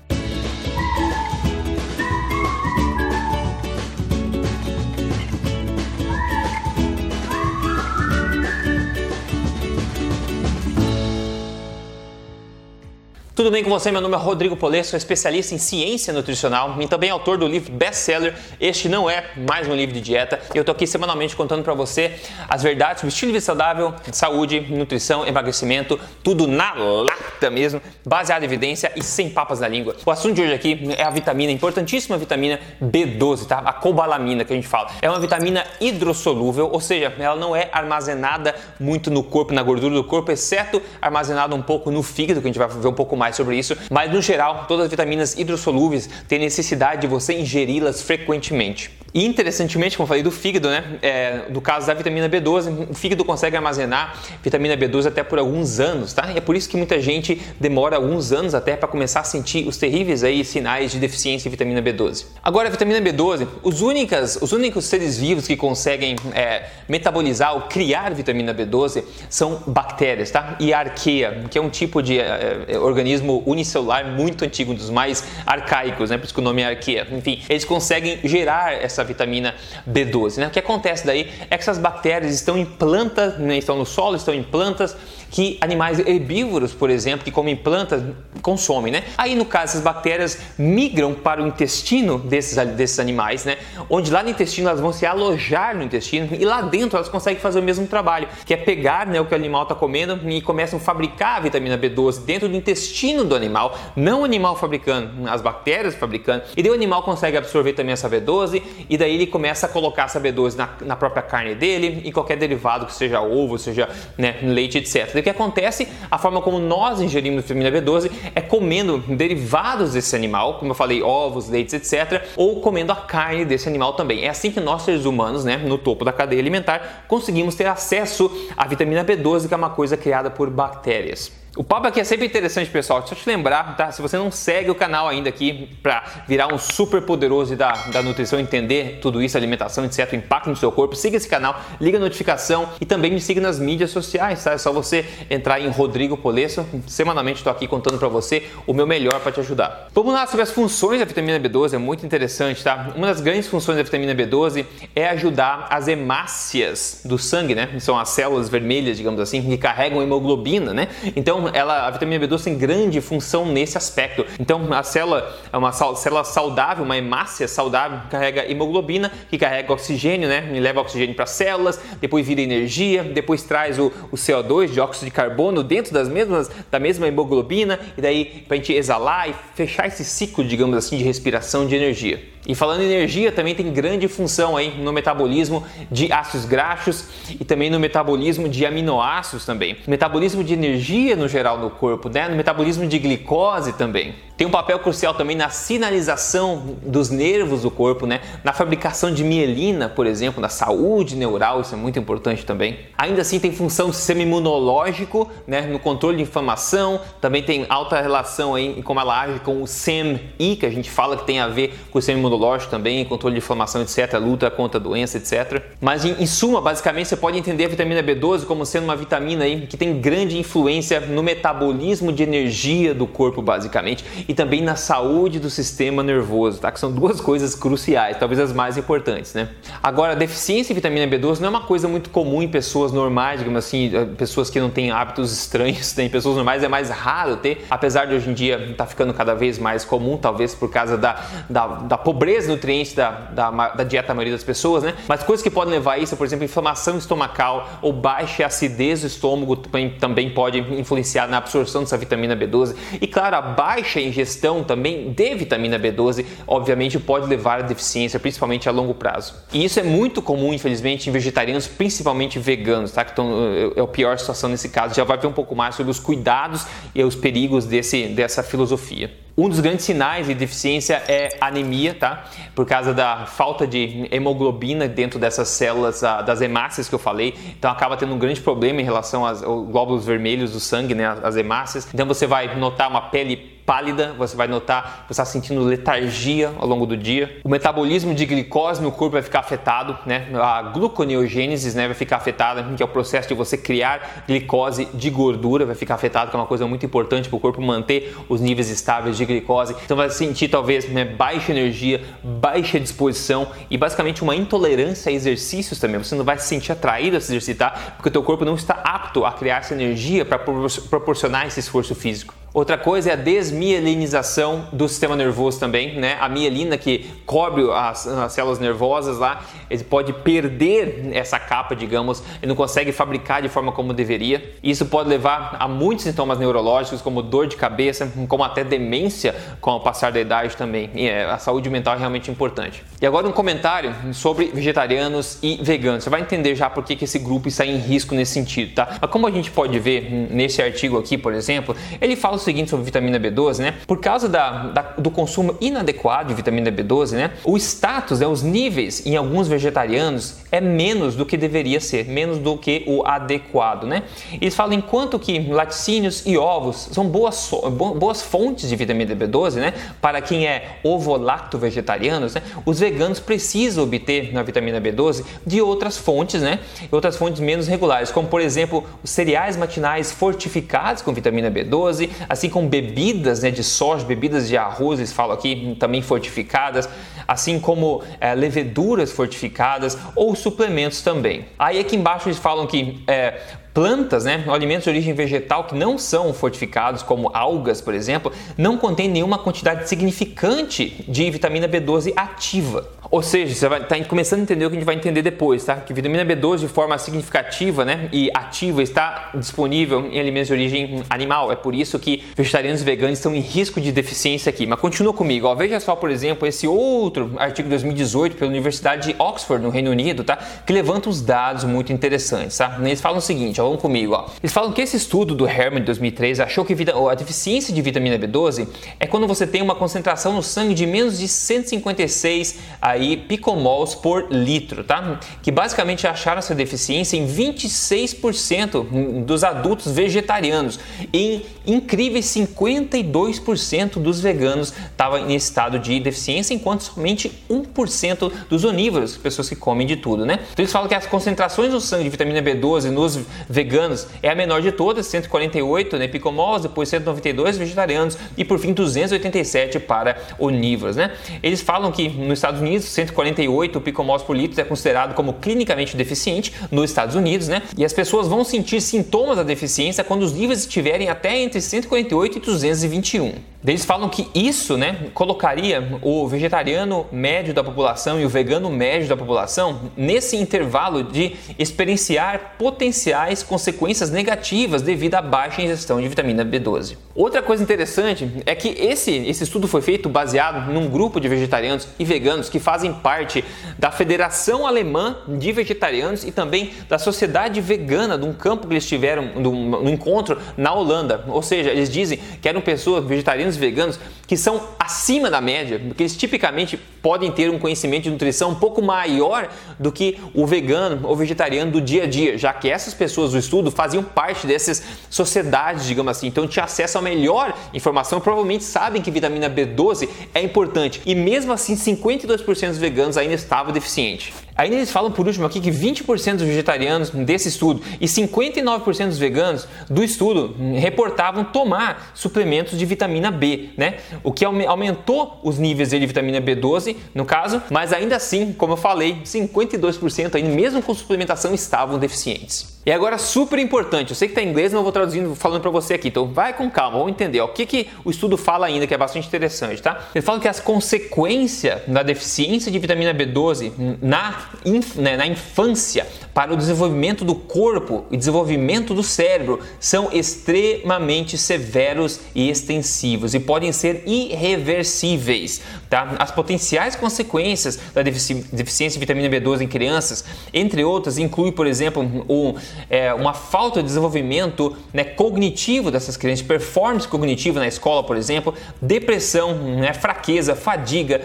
Tudo 13.36 13.52
bem 13.52 13.66
com 13.66 13.70
você? 13.70 13.92
Meu 13.92 14.00
nome 14.00 14.16
é 14.16 14.18
Rodrigo 14.18 14.56
Polesso, 14.56 14.92
sou 14.92 14.98
especialista 14.98 15.54
em 15.54 15.58
ciência 15.58 16.14
nutricional 16.14 16.78
e 16.80 16.88
também 16.88 17.10
autor 17.10 17.38
do 17.38 17.46
livro 17.46 17.70
best-seller 17.74 18.34
Este 18.62 18.88
Não 18.88 19.10
É 19.10 19.26
Mais 19.36 19.68
Um 19.68 19.76
Livro 19.76 19.94
de 19.94 20.00
Dieta. 20.00 20.40
Eu 20.54 20.64
tô 20.64 20.72
aqui 20.72 20.88
semanalmente 20.88 21.36
contando 21.36 21.62
para 21.62 21.74
você 21.74 22.14
as 22.48 22.64
verdades 22.64 23.02
sobre 23.02 23.12
estilo 23.12 23.34
de 23.34 23.34
vida 23.34 23.46
saudável, 23.46 23.94
saúde, 24.10 24.62
nutrição, 24.62 25.28
emagrecimento, 25.28 26.00
tudo 26.24 26.48
na 26.48 26.76
lata 26.76 27.50
mesmo, 27.50 27.82
baseado 28.06 28.44
em 28.44 28.46
evidência 28.46 28.94
e 28.96 29.04
sem 29.04 29.30
papas 29.30 29.60
na 29.60 29.68
língua. 29.68 29.98
O 30.06 30.12
assunto 30.12 30.36
de 30.36 30.42
hoje 30.42 30.54
aqui 30.54 30.96
é 30.98 31.04
a 31.04 31.10
vitamina, 31.10 31.52
importantíssima 31.52 32.18
vitamina 32.18 32.58
B12, 32.82 33.48
tá? 33.48 33.58
A 33.58 33.74
cobalamina 33.74 34.46
que 34.46 34.54
a 34.54 34.56
gente 34.56 34.70
fala. 34.70 34.92
É 35.02 35.10
uma 35.10 35.20
vitamina 35.20 35.66
hidrossolúvel, 35.82 36.70
ou 36.72 36.80
seja, 36.80 37.14
ela 37.20 37.36
não 37.36 37.54
é 37.54 37.68
armazenada 37.74 38.56
muito 38.80 39.12
no 39.12 39.26
corpo, 39.26 39.54
na 39.54 39.62
gordura 39.62 39.94
do 39.94 40.06
corpo, 40.06 40.32
exceto 40.32 40.82
armazenada 41.02 41.54
um 41.54 41.62
pouco 41.62 41.92
no 41.92 42.02
fígado, 42.02 42.40
que 42.40 42.48
a 42.48 42.50
gente 42.50 42.60
vai 42.60 42.70
ver 42.70 42.88
um 42.88 42.94
pouco 42.94 43.18
mais 43.18 43.25
mais 43.26 43.36
sobre 43.36 43.58
isso, 43.58 43.76
mas 43.90 44.12
no 44.12 44.22
geral, 44.22 44.66
todas 44.68 44.86
as 44.86 44.92
vitaminas 44.92 45.36
hidrossolúveis 45.36 46.08
têm 46.28 46.38
necessidade 46.38 47.02
de 47.02 47.08
você 47.08 47.34
ingeri-las 47.34 48.04
frequentemente. 48.04 48.92
E 49.16 49.26
interessantemente, 49.26 49.96
como 49.96 50.04
eu 50.04 50.08
falei 50.10 50.22
do 50.22 50.30
fígado, 50.30 50.70
né? 50.70 50.84
É, 51.02 51.44
no 51.50 51.62
caso 51.62 51.88
da 51.88 51.94
vitamina 51.94 52.28
B12, 52.28 52.90
o 52.90 52.94
fígado 52.94 53.24
consegue 53.24 53.56
armazenar 53.56 54.14
vitamina 54.44 54.76
B12 54.76 55.08
até 55.08 55.24
por 55.24 55.40
alguns 55.40 55.80
anos, 55.80 56.12
tá? 56.12 56.34
E 56.34 56.38
é 56.38 56.42
por 56.42 56.54
isso 56.54 56.68
que 56.68 56.76
muita 56.76 57.00
gente 57.00 57.42
demora 57.58 57.96
alguns 57.96 58.34
anos 58.34 58.54
até 58.54 58.76
para 58.76 58.90
começar 58.90 59.22
a 59.22 59.24
sentir 59.24 59.66
os 59.70 59.78
terríveis 59.78 60.22
aí 60.22 60.44
sinais 60.44 60.92
de 60.92 61.00
deficiência 61.00 61.50
de 61.50 61.56
vitamina 61.56 61.82
B12. 61.82 62.26
Agora, 62.44 62.68
a 62.68 62.72
vitamina 62.72 63.00
B12, 63.00 63.48
os, 63.64 63.82
únicas, 63.82 64.38
os 64.42 64.52
únicos 64.52 64.84
seres 64.84 65.18
vivos 65.18 65.48
que 65.48 65.56
conseguem 65.56 66.18
é, 66.34 66.64
metabolizar 66.90 67.54
ou 67.54 67.62
criar 67.62 68.14
vitamina 68.14 68.54
B12 68.54 69.02
são 69.30 69.64
bactérias, 69.66 70.30
tá? 70.30 70.58
E 70.60 70.74
a 70.74 70.80
arqueia, 70.80 71.46
que 71.50 71.58
é 71.58 71.62
um 71.62 71.70
tipo 71.70 72.04
de 72.04 72.20
é, 72.20 72.66
é, 72.68 72.78
organismo 72.78 73.42
unicelular 73.46 74.06
muito 74.06 74.44
antigo, 74.44 74.74
um 74.74 74.76
dos 74.76 74.90
mais 74.90 75.24
arcaicos, 75.46 76.10
né? 76.10 76.18
Por 76.18 76.26
isso 76.26 76.34
que 76.34 76.42
o 76.42 76.44
nome 76.44 76.64
é 76.64 76.66
arqueia. 76.66 77.08
Enfim, 77.10 77.42
eles 77.48 77.64
conseguem 77.64 78.20
gerar 78.26 78.74
essa 78.74 79.05
vitamina 79.06 79.56
B12. 79.90 80.38
Né? 80.38 80.48
O 80.48 80.50
que 80.52 80.60
acontece 80.60 81.06
daí 81.06 81.32
é 81.50 81.58
que 81.58 81.64
essas 81.64 81.78
bactérias 81.78 82.34
estão 82.34 82.58
em 82.58 82.66
plantas, 82.66 83.38
né? 83.38 83.58
estão 83.58 83.78
no 83.78 83.86
solo, 83.86 84.16
estão 84.16 84.34
em 84.34 84.44
plantas 84.44 84.96
que 85.36 85.58
animais 85.60 86.00
herbívoros, 86.00 86.74
por 86.74 86.90
exemplo, 86.90 87.26
que 87.26 87.30
comem 87.30 87.58
plantas, 87.58 88.02
consomem, 88.42 88.90
né? 88.90 89.04
Aí, 89.18 89.36
no 89.36 89.44
caso, 89.44 89.66
essas 89.66 89.82
bactérias 89.82 90.40
migram 90.58 91.14
para 91.14 91.44
o 91.44 91.48
intestino 91.48 92.18
desses, 92.18 92.56
desses 92.68 93.00
animais, 93.00 93.44
né? 93.44 93.58
Onde 93.90 94.10
lá 94.10 94.24
no 94.24 94.30
intestino 94.30 94.70
elas 94.70 94.80
vão 94.80 94.94
se 94.94 95.06
alojar 95.06 95.76
no 95.76 95.84
intestino 95.84 96.30
e 96.32 96.46
lá 96.46 96.62
dentro 96.62 96.96
elas 96.96 97.10
conseguem 97.10 97.38
fazer 97.38 97.60
o 97.60 97.64
mesmo 97.64 97.86
trabalho, 97.86 98.30
que 98.46 98.54
é 98.54 98.58
pegar 98.58 99.06
né, 99.08 99.20
o 99.20 99.26
que 99.26 99.34
o 99.34 99.36
animal 99.36 99.64
está 99.64 99.76
comendo 99.76 100.18
e 100.30 100.40
começam 100.40 100.80
a 100.80 100.82
fabricar 100.82 101.36
a 101.36 101.40
vitamina 101.42 101.78
B12 101.78 102.24
dentro 102.24 102.48
do 102.48 102.56
intestino 102.56 103.26
do 103.26 103.36
animal, 103.36 103.78
não 103.94 104.22
o 104.22 104.24
animal 104.24 104.56
fabricando, 104.56 105.30
as 105.30 105.42
bactérias 105.42 105.96
fabricando, 105.96 106.44
e 106.56 106.64
daí 106.64 106.72
o 106.72 106.76
animal 106.76 107.04
consegue 107.04 107.36
absorver 107.36 107.74
também 107.74 107.92
essa 107.92 108.10
B12 108.10 108.64
e 108.90 108.98
daí 108.98 109.14
ele 109.14 109.28
começa 109.28 109.66
a 109.66 109.70
colocar 109.70 110.06
essa 110.06 110.22
B12 110.22 110.56
na, 110.56 110.70
na 110.80 110.96
própria 110.96 111.22
carne 111.22 111.56
dele 111.56 112.04
e 112.06 112.12
qualquer 112.14 112.38
derivado 112.38 112.86
que 112.86 112.94
seja 112.94 113.20
ovo, 113.20 113.58
seja 113.60 113.90
né, 114.18 114.38
leite, 114.42 114.78
etc 114.78 115.25
que 115.26 115.30
acontece, 115.30 115.88
a 116.10 116.18
forma 116.20 116.40
como 116.42 116.60
nós 116.60 117.02
ingerimos 117.02 117.42
vitamina 117.42 117.72
B12 117.72 118.12
é 118.36 118.42
comendo 118.42 119.00
derivados 119.00 119.94
desse 119.94 120.16
animal, 120.16 120.60
como 120.60 120.72
eu 120.72 120.76
falei, 120.76 121.02
ovos, 121.02 121.50
leites, 121.50 121.74
etc., 121.74 122.24
ou 122.38 122.62
comendo 122.62 122.92
a 122.92 122.96
carne 122.96 123.44
desse 123.44 123.68
animal 123.68 123.94
também. 123.94 124.24
É 124.24 124.30
assim 124.30 124.52
que 124.52 124.60
nós 124.60 124.84
seres 124.84 125.06
humanos, 125.06 125.44
né, 125.44 125.58
no 125.58 125.78
topo 125.78 126.06
da 126.06 126.14
cadeia 126.14 126.40
alimentar, 126.40 127.06
conseguimos 127.08 127.56
ter 127.56 127.66
acesso 127.66 128.32
à 128.56 128.68
vitamina 128.68 129.04
B12, 129.04 129.48
que 129.48 129.54
é 129.54 129.58
uma 129.58 129.72
coisa 129.72 129.98
criada 129.98 130.30
por 130.30 130.50
bactérias. 130.50 131.32
O 131.56 131.64
papo 131.64 131.88
aqui 131.88 132.02
é 132.02 132.04
sempre 132.04 132.26
interessante, 132.26 132.70
pessoal. 132.70 133.00
Deixa 133.00 133.14
eu 133.14 133.18
te 133.18 133.30
lembrar, 133.30 133.78
tá? 133.78 133.90
Se 133.90 134.02
você 134.02 134.18
não 134.18 134.30
segue 134.30 134.70
o 134.70 134.76
canal 134.76 135.08
ainda 135.08 135.30
aqui 135.30 135.70
para 135.82 136.04
virar 136.28 136.54
um 136.54 136.58
super 136.58 137.02
poderoso 137.02 137.56
da, 137.56 137.72
da 137.94 138.04
nutrição, 138.04 138.38
entender 138.38 139.00
tudo 139.02 139.24
isso, 139.24 139.38
alimentação, 139.38 139.86
etc., 139.86 140.12
o 140.12 140.16
impacto 140.18 140.50
no 140.50 140.56
seu 140.58 140.70
corpo, 140.70 140.98
siga 140.98 141.16
esse 141.16 141.30
canal, 141.30 141.62
liga 141.80 141.98
a 141.98 142.02
notificação 142.02 142.68
e 142.82 142.86
também 142.86 143.10
me 143.10 143.22
siga 143.22 143.40
nas 143.40 143.58
mídias 143.58 143.92
sociais, 143.92 144.44
tá? 144.44 144.52
É 144.52 144.58
só 144.58 144.74
você 144.74 145.06
entrar 145.30 145.62
em 145.62 145.70
Rodrigo 145.70 146.18
Polesso. 146.18 146.66
Semanalmente 146.88 147.38
estou 147.38 147.52
aqui 147.52 147.68
contando 147.70 147.98
para 147.98 148.10
você 148.10 148.44
o 148.68 148.74
meu 148.74 148.86
melhor 148.86 149.22
para 149.22 149.32
te 149.32 149.40
ajudar. 149.40 149.88
Vamos 149.94 150.14
lá 150.14 150.28
sobre 150.28 150.42
as 150.42 150.52
funções 150.52 151.00
da 151.00 151.06
vitamina 151.06 151.40
B12, 151.40 151.74
é 151.74 151.78
muito 151.78 152.06
interessante, 152.06 152.62
tá? 152.62 152.92
Uma 152.98 153.08
das 153.08 153.22
grandes 153.22 153.48
funções 153.48 153.78
da 153.78 153.84
vitamina 153.84 154.14
B12 154.14 154.66
é 154.94 155.08
ajudar 155.08 155.68
as 155.70 155.88
hemácias 155.88 157.00
do 157.06 157.18
sangue, 157.18 157.56
né? 157.56 157.80
São 157.80 157.98
as 157.98 158.10
células 158.10 158.50
vermelhas, 158.50 158.98
digamos 158.98 159.22
assim, 159.22 159.42
que 159.42 159.58
carregam 159.58 160.04
hemoglobina, 160.04 160.74
né? 160.74 160.90
Então, 161.16 161.45
ela, 161.54 161.88
a 161.88 161.92
vitamina 161.92 162.26
B12 162.26 162.44
tem 162.44 162.58
grande 162.58 163.02
função 163.02 163.46
nesse 163.46 163.78
aspecto. 163.78 164.26
Então, 164.40 164.72
a 164.74 164.84
célula 164.84 165.36
é 165.52 165.58
uma 165.58 165.72
célula 165.72 166.24
saudável, 166.24 166.84
uma 166.84 166.98
hemácia 166.98 167.48
saudável, 167.48 168.00
carrega 168.10 168.50
hemoglobina, 168.50 169.12
que 169.30 169.38
carrega 169.38 169.72
oxigênio, 169.72 170.28
né? 170.28 170.50
E 170.54 170.60
leva 170.60 170.82
oxigênio 170.82 171.16
para 171.16 171.24
as 171.24 171.32
células, 171.32 171.80
depois 172.00 172.26
vira 172.26 172.42
energia, 172.42 173.04
depois 173.04 173.44
traz 173.44 173.80
o, 173.80 173.92
o 174.12 174.16
CO2, 174.16 174.72
dióxido 174.72 175.06
de 175.06 175.12
carbono, 175.12 175.64
dentro 175.64 175.94
das 175.94 176.08
mesmas, 176.08 176.50
da 176.72 176.80
mesma 176.80 177.08
hemoglobina, 177.08 177.80
e 177.98 178.02
daí 178.02 178.26
para 178.48 178.56
a 178.56 178.58
gente 178.58 178.74
exalar 178.74 179.30
e 179.30 179.36
fechar 179.56 179.88
esse 179.88 180.04
ciclo, 180.04 180.44
digamos 180.44 180.78
assim, 180.78 180.98
de 180.98 181.04
respiração 181.04 181.66
de 181.68 181.76
energia. 181.76 182.35
E 182.48 182.54
falando 182.54 182.82
em 182.82 182.86
energia, 182.86 183.32
também 183.32 183.56
tem 183.56 183.72
grande 183.72 184.08
função 184.08 184.56
aí 184.56 184.80
no 184.80 184.94
metabolismo 184.94 185.66
de 185.92 186.12
ácidos 186.12 186.46
graxos 186.46 187.08
e 187.40 187.44
também 187.44 187.70
no 187.70 187.80
metabolismo 187.80 188.48
de 188.48 188.66
aminoácidos 188.66 189.46
também. 189.46 189.78
Metabolismo 189.88 190.44
de 190.44 190.54
energia 190.54 191.16
no 191.16 191.28
geral 191.28 191.58
no 191.58 191.70
corpo, 191.72 192.08
né? 192.08 192.28
No 192.28 192.36
metabolismo 192.36 192.88
de 192.88 193.00
glicose 193.00 193.74
também. 193.74 194.16
Tem 194.38 194.46
um 194.46 194.52
papel 194.52 194.78
crucial 194.80 195.14
também 195.14 195.34
na 195.34 195.50
sinalização 195.50 196.76
dos 196.84 197.10
nervos 197.10 197.62
do 197.62 197.72
corpo, 197.72 198.06
né? 198.06 198.20
Na 198.44 198.52
fabricação 198.52 199.14
de 199.14 199.24
mielina, 199.24 199.88
por 199.88 200.06
exemplo, 200.06 200.42
na 200.42 200.50
saúde 200.50 201.16
neural, 201.16 201.62
isso 201.62 201.74
é 201.74 201.78
muito 201.78 201.98
importante 201.98 202.46
também. 202.46 202.80
Ainda 202.98 203.22
assim 203.22 203.40
tem 203.40 203.54
função 203.54 203.88
do 203.88 203.94
sistema 203.94 204.24
imunológico, 204.24 205.32
né? 205.48 205.62
No 205.62 205.80
controle 205.80 206.18
de 206.18 206.24
inflamação, 206.24 207.00
também 207.22 207.44
tem 207.44 207.66
alta 207.70 208.02
relação 208.02 208.56
aí 208.56 208.84
como 208.84 209.00
ela 209.00 209.22
age 209.22 209.40
com 209.40 209.64
o 209.64 209.68
SEM-I, 209.68 210.58
que 210.58 210.66
a 210.66 210.70
gente 210.70 210.92
fala 210.92 211.16
que 211.16 211.24
tem 211.24 211.40
a 211.40 211.48
ver 211.48 211.74
com 211.90 211.98
o 211.98 212.02
sistema 212.02 212.20
imunológico 212.20 212.70
também, 212.70 213.06
controle 213.06 213.36
de 213.36 213.40
inflamação, 213.40 213.82
etc, 213.82 214.20
luta 214.20 214.52
contra 214.52 214.78
a 214.78 214.84
doença, 214.84 215.18
etc. 215.18 215.64
Mas 215.80 216.04
em, 216.04 216.12
em 216.22 216.26
suma, 216.26 216.60
basicamente 216.60 217.08
você 217.08 217.16
pode 217.16 217.38
entender 217.38 217.66
a 217.66 217.70
vitamina 217.70 218.04
B12 218.04 218.44
como 218.44 218.66
sendo 218.66 218.84
uma 218.84 218.98
vitamina 218.98 219.46
aí 219.46 219.66
que 219.66 219.78
tem 219.78 219.98
grande 219.98 220.38
influência 220.38 221.00
no 221.00 221.24
metabolismo 221.24 222.12
de 222.12 222.22
energia 222.22 222.94
do 222.94 223.08
corpo, 223.08 223.42
basicamente 223.42 224.04
e 224.28 224.34
também 224.34 224.62
na 224.62 224.76
saúde 224.76 225.40
do 225.40 225.50
sistema 225.50 226.04
nervoso, 226.04 226.60
tá? 226.60 226.72
Que 226.72 226.80
são 226.80 226.92
duas 226.92 227.22
coisas 227.22 227.56
cruciais, 227.56 228.18
talvez 228.18 228.40
as 228.40 228.54
mais 228.54 228.78
importantes, 228.78 229.34
né? 229.34 229.50
Agora, 229.82 230.14
a 230.14 230.16
deficiência 230.16 230.74
de 230.74 230.82
vitamina 230.82 231.08
B12 231.08 231.40
não 231.40 231.48
é 231.48 231.50
uma 231.50 231.62
coisa 231.62 231.88
muito 231.88 232.10
comum 232.10 232.42
em 232.42 232.48
pessoas 232.48 232.92
normais, 232.92 233.40
digamos 233.40 233.60
assim, 233.60 233.92
eh, 233.94 234.06
pessoas 234.18 234.50
que 234.50 234.60
não 234.60 234.70
têm 234.70 234.92
hábitos 234.92 235.32
estranhos, 235.32 235.94
né? 235.98 236.06
em 236.06 236.10
pessoas 236.10 236.36
normais 236.36 236.64
é 236.64 236.68
mais 236.68 236.90
raro 236.90 237.38
ter, 237.38 237.66
apesar 237.70 238.06
de 238.06 238.16
hoje 238.16 238.30
em 238.30 238.34
dia 238.34 238.58
estar 238.58 238.74
tá 238.76 238.86
ficando 238.86 239.14
cada 239.14 239.34
vez 239.34 239.60
mais 239.60 239.86
comum, 239.86 240.18
talvez 240.18 240.56
por 240.56 240.70
causa 240.70 240.98
da, 240.98 241.22
da, 241.50 241.68
da 241.68 241.98
pobreza 241.98 242.52
nutriente 242.52 242.96
da, 242.96 243.12
da, 243.12 243.52
da, 243.52 243.84
dieta 243.84 244.10
da 244.10 244.14
maioria 244.14 244.34
das 244.34 244.44
pessoas, 244.44 244.84
né? 244.84 244.94
Mas 245.08 245.24
coisas 245.24 245.44
que 245.44 245.50
podem 245.50 245.74
levar 245.74 245.94
a 245.94 245.98
isso, 245.98 246.16
por 246.16 246.26
exemplo, 246.26 246.46
inflamação 246.46 246.98
estomacal 246.98 247.80
ou 247.82 247.94
baixa 247.94 248.46
acidez 248.46 249.02
do 249.02 249.08
estômago 249.08 249.56
também, 249.56 249.90
também 249.92 250.30
pode 250.30 250.60
influenciar 250.60 251.28
na 251.28 251.38
absorção 251.38 251.82
dessa 251.82 251.98
vitamina 251.98 252.36
B12. 252.36 252.76
E 253.02 253.08
claro, 253.08 253.36
a 253.36 253.42
baixa 253.42 254.00
ingestão 254.16 254.64
também 254.64 255.12
de 255.12 255.36
vitamina 255.36 255.80
B12, 255.80 256.26
obviamente, 256.48 257.00
pode 257.00 257.28
levar 257.28 257.60
à 257.60 257.62
deficiência, 257.62 258.20
principalmente 258.20 258.70
a 258.70 258.72
longo 258.72 258.94
prazo. 258.94 259.36
E 259.52 259.64
isso 259.64 259.80
é 259.80 259.84
muito 259.84 260.22
comum, 260.22 260.54
infelizmente, 260.54 261.10
em 261.10 261.12
vegetarianos, 261.12 261.68
principalmente 261.68 262.40
veganos, 262.40 262.92
tá? 262.92 263.04
Que 263.04 263.12
estão, 263.12 263.30
é 263.76 263.82
a 263.82 263.88
pior 263.88 264.18
situação 264.18 264.50
nesse 264.50 264.70
caso. 264.70 264.96
Já 264.96 265.04
vai 265.04 265.18
ver 265.18 265.28
um 265.28 265.34
pouco 265.34 265.56
mais 265.56 265.76
sobre 265.76 265.92
os 265.92 266.00
cuidados 266.00 266.66
e 266.94 267.04
os 267.04 267.16
perigos 267.16 267.66
desse, 267.66 268.08
dessa 268.08 268.42
filosofia. 268.42 269.25
Um 269.38 269.50
dos 269.50 269.60
grandes 269.60 269.84
sinais 269.84 270.28
de 270.28 270.34
deficiência 270.34 271.04
é 271.10 271.28
anemia, 271.42 271.94
tá? 271.94 272.24
Por 272.56 272.66
causa 272.66 272.94
da 272.94 273.26
falta 273.26 273.68
de 273.68 274.08
hemoglobina 274.10 274.88
dentro 274.88 275.20
dessas 275.20 275.50
células 275.50 276.00
das 276.26 276.40
hemácias 276.40 276.88
que 276.88 276.96
eu 276.96 277.00
falei. 277.00 277.36
Então 277.60 277.70
acaba 277.70 277.98
tendo 277.98 278.16
um 278.16 278.18
grande 278.18 278.40
problema 278.40 278.80
em 278.80 278.86
relação 278.86 279.28
aos 279.28 279.42
glóbulos 279.42 280.06
vermelhos 280.06 280.54
do 280.54 280.60
sangue, 280.62 280.96
né? 280.96 281.18
As 281.22 281.36
hemácias. 281.36 281.86
Então 281.94 282.06
você 282.06 282.26
vai 282.26 282.56
notar 282.56 282.90
uma 282.90 283.02
pele 283.10 283.56
pálida, 283.66 284.14
você 284.18 284.38
vai 284.38 284.48
notar 284.48 285.06
você 285.08 285.14
está 285.14 285.26
sentindo 285.26 285.64
letargia 285.64 286.54
ao 286.58 286.68
longo 286.68 286.86
do 286.86 286.96
dia. 286.96 287.40
O 287.44 287.50
metabolismo 287.50 288.14
de 288.14 288.26
glicose 288.26 288.82
no 288.82 288.92
corpo 288.92 289.14
vai 289.14 289.22
ficar 289.22 289.40
afetado, 289.40 289.98
né? 290.06 290.28
A 290.36 290.62
gluconeogênese 290.62 291.76
né, 291.76 291.88
vai 291.88 291.96
ficar 291.96 292.18
afetada, 292.18 292.64
que 292.76 292.84
é 292.84 292.86
o 292.86 292.90
processo 292.90 293.28
de 293.28 293.34
você 293.34 293.58
criar 293.58 294.24
glicose 294.28 294.86
de 294.94 295.10
gordura, 295.10 295.66
vai 295.66 295.76
ficar 295.76 295.96
afetado, 295.96 296.30
que 296.30 296.38
é 296.38 296.40
uma 296.40 296.46
coisa 296.46 296.68
muito 296.68 296.86
importante 296.86 297.28
para 297.28 297.38
o 297.38 297.40
corpo 297.40 297.62
manter 297.62 298.16
os 298.30 298.40
níveis 298.40 298.70
estáveis 298.70 299.18
de 299.18 299.25
glicose. 299.26 299.76
Então 299.84 299.98
vai 299.98 300.10
sentir 300.10 300.48
talvez 300.48 300.90
né, 300.90 301.06
baixa 301.06 301.52
energia, 301.52 302.02
baixa 302.24 302.80
disposição 302.80 303.48
e 303.70 303.78
basicamente 303.78 304.24
uma 304.24 304.36
intolerância 304.36 305.10
a 305.10 305.14
exercícios 305.14 305.80
também. 305.80 305.98
Você 305.98 306.16
não 306.16 306.24
vai 306.24 306.38
se 306.38 306.48
sentir 306.48 306.72
atraído 306.72 307.18
a 307.18 307.20
se 307.20 307.32
exercitar 307.32 307.96
porque 307.96 308.10
o 308.10 308.12
teu 308.12 308.24
corpo 308.24 308.46
não 308.46 308.56
está 308.56 308.76
apto 308.84 309.26
a 309.26 309.32
criar 309.32 309.58
essa 309.58 309.74
energia 309.74 310.26
para 310.26 310.40
proporcionar 310.40 311.48
esse 311.48 311.60
esforço 311.60 311.96
físico. 311.96 312.45
Outra 312.56 312.78
coisa 312.78 313.10
é 313.10 313.14
a 313.14 313.18
desmielinização 313.18 314.70
do 314.72 314.88
sistema 314.88 315.14
nervoso 315.14 315.60
também, 315.60 316.00
né? 316.00 316.16
A 316.22 316.30
mielina 316.30 316.78
que 316.78 317.06
cobre 317.26 317.70
as, 317.70 318.08
as, 318.08 318.32
células 318.32 318.60
nervosas 318.60 319.18
lá, 319.18 319.42
ele 319.70 319.84
pode 319.84 320.14
perder 320.14 321.10
essa 321.12 321.38
capa, 321.38 321.76
digamos, 321.76 322.24
e 322.42 322.48
não 322.48 322.56
consegue 322.56 322.94
fabricar 322.94 323.42
de 323.42 323.50
forma 323.50 323.74
como 323.74 323.92
deveria. 323.92 324.54
Isso 324.64 324.86
pode 324.86 325.10
levar 325.10 325.58
a 325.60 325.68
muitos 325.68 326.06
sintomas 326.06 326.40
neurológicos, 326.40 327.02
como 327.02 327.22
dor 327.22 327.46
de 327.46 327.58
cabeça, 327.58 328.10
como 328.30 328.42
até 328.42 328.64
demência 328.64 329.36
com 329.60 329.72
o 329.72 329.82
passar 329.82 330.14
da 330.14 330.22
idade 330.22 330.56
também. 330.56 330.90
E 330.96 331.10
é, 331.10 331.26
a 331.26 331.38
saúde 331.38 331.70
mental 331.70 331.96
é 331.96 331.98
realmente 331.98 332.32
importante. 332.32 332.82
E 333.02 333.06
agora 333.06 333.28
um 333.28 333.34
comentário 333.34 333.94
sobre 334.14 334.46
vegetarianos 334.54 335.40
e 335.44 335.60
veganos. 335.62 336.06
Você 336.06 336.10
vai 336.10 336.22
entender 336.22 336.56
já 336.56 336.70
por 336.70 336.86
que, 336.86 336.96
que 336.96 337.04
esse 337.04 337.20
grupo 337.20 337.50
está 337.50 337.66
em 337.66 337.76
risco 337.76 338.16
nesse 338.16 338.32
sentido, 338.32 338.76
tá? 338.76 338.98
Mas 339.02 339.12
como 339.12 339.28
a 339.28 339.32
gente 339.32 339.52
pode 339.52 339.78
ver 339.78 340.10
nesse 340.32 340.62
artigo 340.62 340.98
aqui, 340.98 341.18
por 341.18 341.34
exemplo, 341.34 341.76
ele 342.00 342.16
fala 342.16 342.45
seguinte 342.46 342.70
sobre 342.70 342.86
vitamina 342.86 343.20
B12, 343.20 343.60
né? 343.60 343.74
Por 343.86 344.00
causa 344.00 344.30
da, 344.30 344.68
da, 344.68 344.82
do 344.98 345.12
consumo 345.12 345.58
inadequado 345.60 346.30
de 346.30 346.34
vitamina 346.34 346.72
B12, 346.72 347.14
né? 347.14 347.32
O 347.44 347.58
status, 347.58 348.20
né, 348.20 348.28
os 348.28 348.42
níveis 348.42 349.06
em 349.06 349.16
alguns 349.16 349.48
vegetarianos 349.48 350.38
é 350.52 350.62
menos 350.62 351.16
do 351.16 351.26
que 351.26 351.36
deveria 351.36 351.80
ser, 351.80 352.06
menos 352.06 352.38
do 352.38 352.58
que 352.58 352.84
o 352.88 353.06
adequado, 353.06 353.86
né? 353.86 354.04
Eles 354.40 354.56
falam 354.56 354.74
enquanto 354.74 355.20
que 355.20 355.40
laticínios 355.40 356.26
e 356.26 356.38
ovos 356.38 356.90
são 356.92 357.08
boas, 357.08 357.52
boas 357.98 358.22
fontes 358.22 358.70
de 358.70 358.76
vitamina 358.76 359.16
B12, 359.16 359.56
né? 359.56 359.74
Para 360.00 360.22
quem 360.22 360.48
é 360.48 360.80
ovo-lacto 360.84 361.58
vegetarianos, 361.58 362.36
né? 362.36 362.42
Os 362.66 362.80
veganos 362.80 363.20
precisam 363.20 363.84
obter 363.84 364.34
na 364.34 364.44
vitamina 364.44 364.80
B12 364.80 365.26
de 365.46 365.62
outras 365.62 365.98
fontes, 365.98 366.42
né? 366.42 366.60
Outras 366.92 367.18
fontes 367.18 367.42
menos 367.42 367.68
regulares, 367.68 368.12
como 368.12 368.28
por 368.28 368.40
exemplo 368.40 368.84
os 369.04 369.10
cereais 369.10 369.58
matinais 369.58 370.12
fortificados 370.12 371.02
com 371.02 371.12
vitamina 371.14 371.50
B12, 371.50 372.10
assim 372.36 372.50
como 372.50 372.68
bebidas 372.68 373.42
né, 373.42 373.50
de 373.50 373.64
soja, 373.64 374.06
bebidas 374.06 374.48
de 374.48 374.58
arroz, 374.58 375.00
eles 375.00 375.14
falam 375.14 375.34
aqui 375.34 375.76
também 375.80 376.02
fortificadas, 376.02 376.88
assim 377.26 377.60
como 377.60 378.04
é, 378.20 378.36
leveduras 378.36 379.12
fortificadas 379.12 379.98
ou 380.16 380.36
suplementos 380.36 381.02
também. 381.02 381.46
Aí 381.58 381.80
aqui 381.80 381.96
embaixo 381.96 382.28
eles 382.28 382.38
falam 382.38 382.68
que 382.68 383.02
é, 383.08 383.40
Plantas, 383.76 384.24
né, 384.24 384.46
alimentos 384.48 384.86
de 384.86 384.90
origem 384.90 385.14
vegetal 385.14 385.66
que 385.66 385.76
não 385.76 385.98
são 385.98 386.34
fortificados, 386.34 387.04
como 387.04 387.30
algas, 387.34 387.82
por 387.82 387.94
exemplo, 387.94 388.32
não 388.58 388.78
contêm 388.78 389.10
nenhuma 389.10 389.38
quantidade 389.38 389.90
significante 389.90 391.04
de 391.10 391.30
vitamina 391.30 391.68
B12 391.68 392.14
ativa. 392.16 392.90
Ou 393.10 393.22
seja, 393.22 393.54
você 393.54 393.70
vai 393.70 393.86
tá 393.86 394.04
começando 394.06 394.40
a 394.40 394.44
entender 394.44 394.66
o 394.66 394.70
que 394.70 394.76
a 394.76 394.80
gente 394.80 394.86
vai 394.86 394.96
entender 394.96 395.22
depois, 395.22 395.64
tá? 395.64 395.76
Que 395.76 395.94
vitamina 395.94 396.26
B12 396.26 396.60
de 396.60 396.68
forma 396.68 396.98
significativa, 396.98 397.86
né, 397.86 398.10
e 398.12 398.30
ativa 398.34 398.82
está 398.82 399.32
disponível 399.36 400.08
em 400.08 400.20
alimentos 400.20 400.48
de 400.48 400.54
origem 400.54 401.04
animal. 401.10 401.52
É 401.52 401.56
por 401.56 401.76
isso 401.76 401.98
que 402.00 402.24
vegetarianos 402.36 402.82
e 402.82 402.84
veganos 402.86 403.20
estão 403.20 403.36
em 403.36 403.40
risco 403.40 403.80
de 403.80 403.92
deficiência 403.92 404.50
aqui. 404.50 404.66
Mas 404.66 404.80
continua 404.80 405.14
comigo, 405.14 405.48
ó. 405.48 405.56
Veja 405.56 405.80
só, 405.80 405.96
por 405.96 406.10
exemplo, 406.10 406.48
esse 406.48 406.68
outro 406.68 407.34
artigo 407.38 407.68
de 407.68 407.72
2018 407.72 408.36
pela 408.36 408.50
Universidade 408.50 409.14
de 409.14 409.16
Oxford, 409.20 409.64
no 409.64 409.70
Reino 409.70 409.92
Unido, 409.92 410.24
tá? 410.24 410.38
Que 410.66 410.74
levanta 410.74 411.10
uns 411.10 411.22
dados 411.22 411.64
muito 411.64 411.94
interessantes, 411.94 412.58
tá? 412.58 412.78
Eles 412.82 413.02
falam 413.02 413.20
o 413.20 413.22
seguinte, 413.22 413.60
ó, 413.62 413.66
vamos 413.66 413.82
comigo, 413.82 414.14
ó. 414.14 414.26
Eles 414.42 414.54
falam 414.54 414.72
que 414.72 414.82
esse 414.82 414.98
estudo 414.98 415.36
do 415.36 415.48
Herman 415.48 415.80
de 415.80 415.86
2003 415.86 416.40
achou 416.40 416.66
que 416.66 416.74
a 416.74 417.16
deficiência 417.16 417.74
de 417.74 417.82
vitamina 417.82 418.18
B12 418.18 418.68
é 419.00 419.08
quando 419.08 419.28
você 419.28 419.46
tem 419.46 419.62
uma 419.62 419.76
concentração 419.76 420.34
no 420.34 420.44
sangue 420.44 420.74
de 420.74 420.86
menos 420.86 421.20
de 421.20 421.28
156 421.28 422.60
aí 422.96 423.18
picomols 423.18 423.96
por 423.96 424.28
litro, 424.32 424.84
tá? 424.84 425.20
Que 425.42 425.52
basicamente 425.52 426.08
acharam 426.08 426.40
essa 426.40 426.56
deficiência 426.56 427.18
em 427.18 427.28
26% 427.28 429.24
dos 429.24 429.44
adultos 429.44 429.92
vegetarianos. 429.92 430.80
Em 431.14 431.44
incríveis 431.68 432.26
52% 432.26 434.00
dos 434.00 434.20
veganos 434.20 434.74
estavam 434.92 435.30
em 435.30 435.36
estado 435.36 435.80
de 435.80 436.00
deficiência, 436.00 436.54
enquanto 436.54 436.82
somente 436.82 437.32
1% 437.50 438.32
dos 438.50 438.64
onívoros, 438.64 439.18
pessoas 439.18 439.50
que 439.50 439.56
comem 439.56 439.86
de 439.86 439.96
tudo, 439.96 440.26
né? 440.26 440.40
Então 440.52 440.64
eles 440.64 440.72
falam 440.72 440.88
que 440.88 440.96
as 440.96 441.06
concentrações 441.06 441.72
no 441.72 441.82
sangue 441.82 442.04
de 442.04 442.10
vitamina 442.10 442.42
B12 442.42 442.90
nos 442.90 443.20
veganos 443.50 444.08
é 444.22 444.30
a 444.30 444.36
menor 444.36 444.62
de 444.62 444.72
todas, 444.72 445.08
148 445.08 445.98
né, 445.98 446.08
picomols, 446.08 446.62
depois 446.62 446.90
192 446.90 447.58
vegetarianos 447.58 448.18
e 448.38 448.46
por 448.46 448.60
fim 448.60 448.74
287 448.74 449.80
para 449.80 450.18
onívoros, 450.40 450.96
né? 450.96 451.12
Eles 451.42 451.62
falam 451.62 451.92
que 451.92 452.10
nos 452.10 452.40
Estados 452.40 452.62
Unidos 452.62 452.85
148 452.88 453.82
picomols 453.82 454.24
por 454.24 454.36
litro 454.36 454.60
é 454.60 454.64
considerado 454.64 455.14
como 455.14 455.34
clinicamente 455.34 455.96
deficiente 455.96 456.54
nos 456.72 456.90
Estados 456.90 457.16
Unidos, 457.16 457.48
né? 457.48 457.62
E 457.78 457.84
as 457.84 457.94
pessoas 457.94 458.28
vão 458.28 458.44
sentir 458.44 458.82
sintomas 458.82 459.38
da 459.38 459.44
deficiência 459.44 460.04
quando 460.04 460.24
os 460.24 460.34
níveis 460.34 460.62
estiverem 460.62 461.10
até 461.10 461.38
entre 461.38 461.62
148 461.62 462.38
e 462.38 462.42
221. 462.42 463.55
Eles 463.68 463.84
falam 463.84 464.10
que 464.10 464.28
isso, 464.34 464.78
né, 464.78 465.10
colocaria 465.14 465.98
o 466.02 466.28
vegetariano 466.28 467.06
médio 467.12 467.54
da 467.54 467.64
população 467.64 468.20
e 468.20 468.26
o 468.26 468.30
vegano 468.30 468.70
médio 468.70 469.08
da 469.08 469.18
população 469.18 469.92
nesse 469.98 470.38
intervalo 470.38 471.04
de 471.04 471.36
experienciar 471.58 472.56
potenciais 472.60 473.42
consequências 473.42 474.12
negativas 474.12 474.82
devido 474.82 475.16
à 475.16 475.22
baixa 475.22 475.62
ingestão 475.62 476.00
de 476.00 476.08
vitamina 476.08 476.46
B12. 476.46 476.98
Outra 477.16 477.42
coisa 477.42 477.64
interessante 477.64 478.30
é 478.46 478.54
que 478.54 478.68
esse, 478.68 479.12
esse 479.12 479.46
estudo 479.46 479.68
foi 479.68 479.82
feito 479.82 480.10
baseado 480.10 480.72
num 480.72 480.90
grupo 480.90 481.20
de 481.20 481.30
vegetarianos 481.30 481.88
e 481.98 482.04
veganos 482.04 482.50
que 482.50 482.60
fazem 482.60 482.94
parte 482.94 483.44
da 483.80 483.90
Federação 483.90 484.68
Alemã 484.68 485.18
de 485.28 485.52
Vegetarianos 485.52 486.24
e 486.24 486.32
também 486.32 486.74
da 486.90 487.00
Sociedade 487.00 487.62
Vegana, 487.62 488.18
de 488.18 488.26
um 488.26 488.34
campo 488.34 488.68
que 488.68 488.74
eles 488.74 488.86
tiveram 488.86 489.24
no 489.36 489.90
encontro 489.90 490.38
na 490.58 490.74
Holanda. 490.74 491.24
Ou 491.30 491.42
seja, 491.42 491.72
eles 491.72 491.90
dizem 491.90 492.20
que 492.42 492.50
eram 492.50 492.60
pessoas 492.60 493.06
vegetarianas 493.06 493.55
veganos 493.58 494.00
que 494.28 494.36
são 494.36 494.62
acima 494.80 495.30
da 495.30 495.40
média, 495.40 495.80
porque 495.80 496.04
eles 496.04 496.16
tipicamente 496.16 496.78
podem 497.02 497.32
ter 497.32 497.52
um 497.52 497.60
conhecimento 497.60 498.06
de 498.06 498.10
nutrição 498.10 498.50
um 498.50 498.56
pouco 498.56 498.82
maior 498.82 499.50
do 499.78 499.92
que 499.92 500.20
o 500.34 500.46
vegano 500.48 501.08
ou 501.08 501.16
vegetariano 501.16 501.72
do 501.72 501.80
dia 501.80 502.04
a 502.04 502.08
dia, 502.08 502.38
já 502.38 502.52
que 502.52 502.70
essas 502.70 502.94
pessoas 502.94 503.32
do 503.32 503.38
estudo 503.38 503.70
faziam 503.70 504.04
parte 504.04 504.48
dessas 504.48 504.84
sociedades, 505.10 505.86
digamos 505.86 506.18
assim, 506.18 506.28
então 506.28 506.48
tinha 506.48 506.66
acesso 506.66 506.98
a 506.98 507.02
melhor 507.02 507.56
informação, 507.74 508.20
provavelmente 508.20 508.64
sabem 508.64 509.02
que 509.02 509.12
vitamina 509.12 509.50
B12 509.50 510.10
é 510.34 510.42
importante 510.42 511.02
e 511.06 511.14
mesmo 511.14 511.54
assim 511.54 511.76
52% 511.76 512.70
dos 512.70 512.78
veganos 512.78 513.18
ainda 513.18 513.36
estavam 513.36 513.72
deficientes. 513.72 514.34
Ainda 514.56 514.78
eles 514.78 514.90
falam 514.90 515.12
por 515.12 515.28
último 515.28 515.46
aqui 515.46 515.60
que 515.60 515.70
20% 515.70 516.38
dos 516.38 516.48
vegetarianos 516.48 517.10
desse 517.10 517.50
estudo 517.50 517.82
e 518.00 518.06
59% 518.06 519.08
dos 519.08 519.18
veganos 519.18 519.68
do 519.90 520.02
estudo 520.02 520.56
reportavam 520.80 521.44
tomar 521.44 522.12
suplementos 522.14 522.80
de 522.80 522.86
vitamina 522.86 523.30
B, 523.30 523.72
né? 523.78 523.98
O 524.24 524.32
que 524.32 524.46
aumentou 524.46 525.40
os 525.44 525.58
níveis 525.58 525.90
de 525.90 526.06
vitamina 526.06 526.42
B12 526.42 526.56
B12, 526.56 526.96
no 527.14 527.26
caso, 527.26 527.62
mas 527.70 527.94
ainda 527.94 528.16
assim, 528.16 528.54
como 528.54 528.74
eu 528.74 528.78
falei, 528.78 529.22
52% 529.24 530.36
ainda 530.36 530.50
mesmo 530.50 530.82
com 530.82 530.94
suplementação 530.94 531.54
estavam 531.54 532.00
deficientes. 532.00 532.76
E 532.86 532.92
agora, 532.92 533.18
super 533.18 533.58
importante, 533.58 534.12
eu 534.12 534.16
sei 534.16 534.28
que 534.28 534.34
está 534.34 534.44
em 534.44 534.50
inglês, 534.50 534.72
mas 534.72 534.78
eu 534.78 534.84
vou 534.84 534.92
traduzindo, 534.92 535.34
falando 535.34 535.60
para 535.60 535.72
você 535.72 535.96
aqui, 535.96 536.10
então 536.10 536.28
vai 536.28 536.54
com 536.54 536.70
calma, 536.70 537.00
vamos 537.00 537.14
entender. 537.14 537.42
Ó. 537.42 537.46
O 537.46 537.48
que, 537.48 537.66
que 537.66 537.88
o 538.04 538.12
estudo 538.12 538.38
fala 538.38 538.68
ainda, 538.68 538.86
que 538.86 538.94
é 538.94 538.98
bastante 538.98 539.28
interessante, 539.28 539.82
tá? 539.82 540.10
Ele 540.14 540.22
fala 540.22 540.40
que 540.40 540.48
as 540.48 540.60
consequências 540.60 541.82
da 541.88 542.04
deficiência 542.04 542.72
de 542.72 542.78
vitamina 542.78 543.12
B12 543.12 543.98
na, 544.00 544.50
inf, 544.64 544.98
né, 544.98 545.18
na 545.18 545.26
infância 545.26 546.06
para 546.32 546.54
o 546.54 546.58
desenvolvimento 546.58 547.26
do 547.26 547.34
corpo 547.34 548.06
e 548.12 548.18
desenvolvimento 548.18 548.94
do 548.94 549.02
cérebro 549.02 549.60
são 549.80 550.10
extremamente 550.12 551.40
severos 551.40 552.20
e 552.36 552.52
extensivos 552.52 553.34
e 553.34 553.40
podem 553.40 553.72
ser 553.72 554.04
irreversíveis. 554.06 555.62
Tá? 555.90 556.16
As 556.20 556.32
potenciais 556.32 556.96
consequências 556.96 557.80
da 557.94 558.02
deficiência 558.02 558.92
de 558.92 559.00
vitamina 559.00 559.30
B12 559.30 559.62
em 559.62 559.68
crianças, 559.68 560.24
entre 560.54 560.84
outras, 560.84 561.18
inclui, 561.18 561.52
por 561.52 561.68
exemplo, 561.68 562.04
um 562.30 562.56
é, 562.90 563.14
uma 563.14 563.34
falta 563.34 563.82
de 563.82 563.88
desenvolvimento 563.88 564.76
né, 564.94 565.04
cognitivo 565.04 565.92
dessas 565.92 566.18
crianças, 566.18 566.46
performance 566.46 567.08
cognitiva 567.08 567.60
na 567.60 567.68
escola, 567.68 568.04
por 568.04 568.18
exemplo, 568.18 568.54
depressão, 568.82 569.76
né, 569.76 569.94
fraqueza, 569.94 570.56
fadiga, 570.56 571.22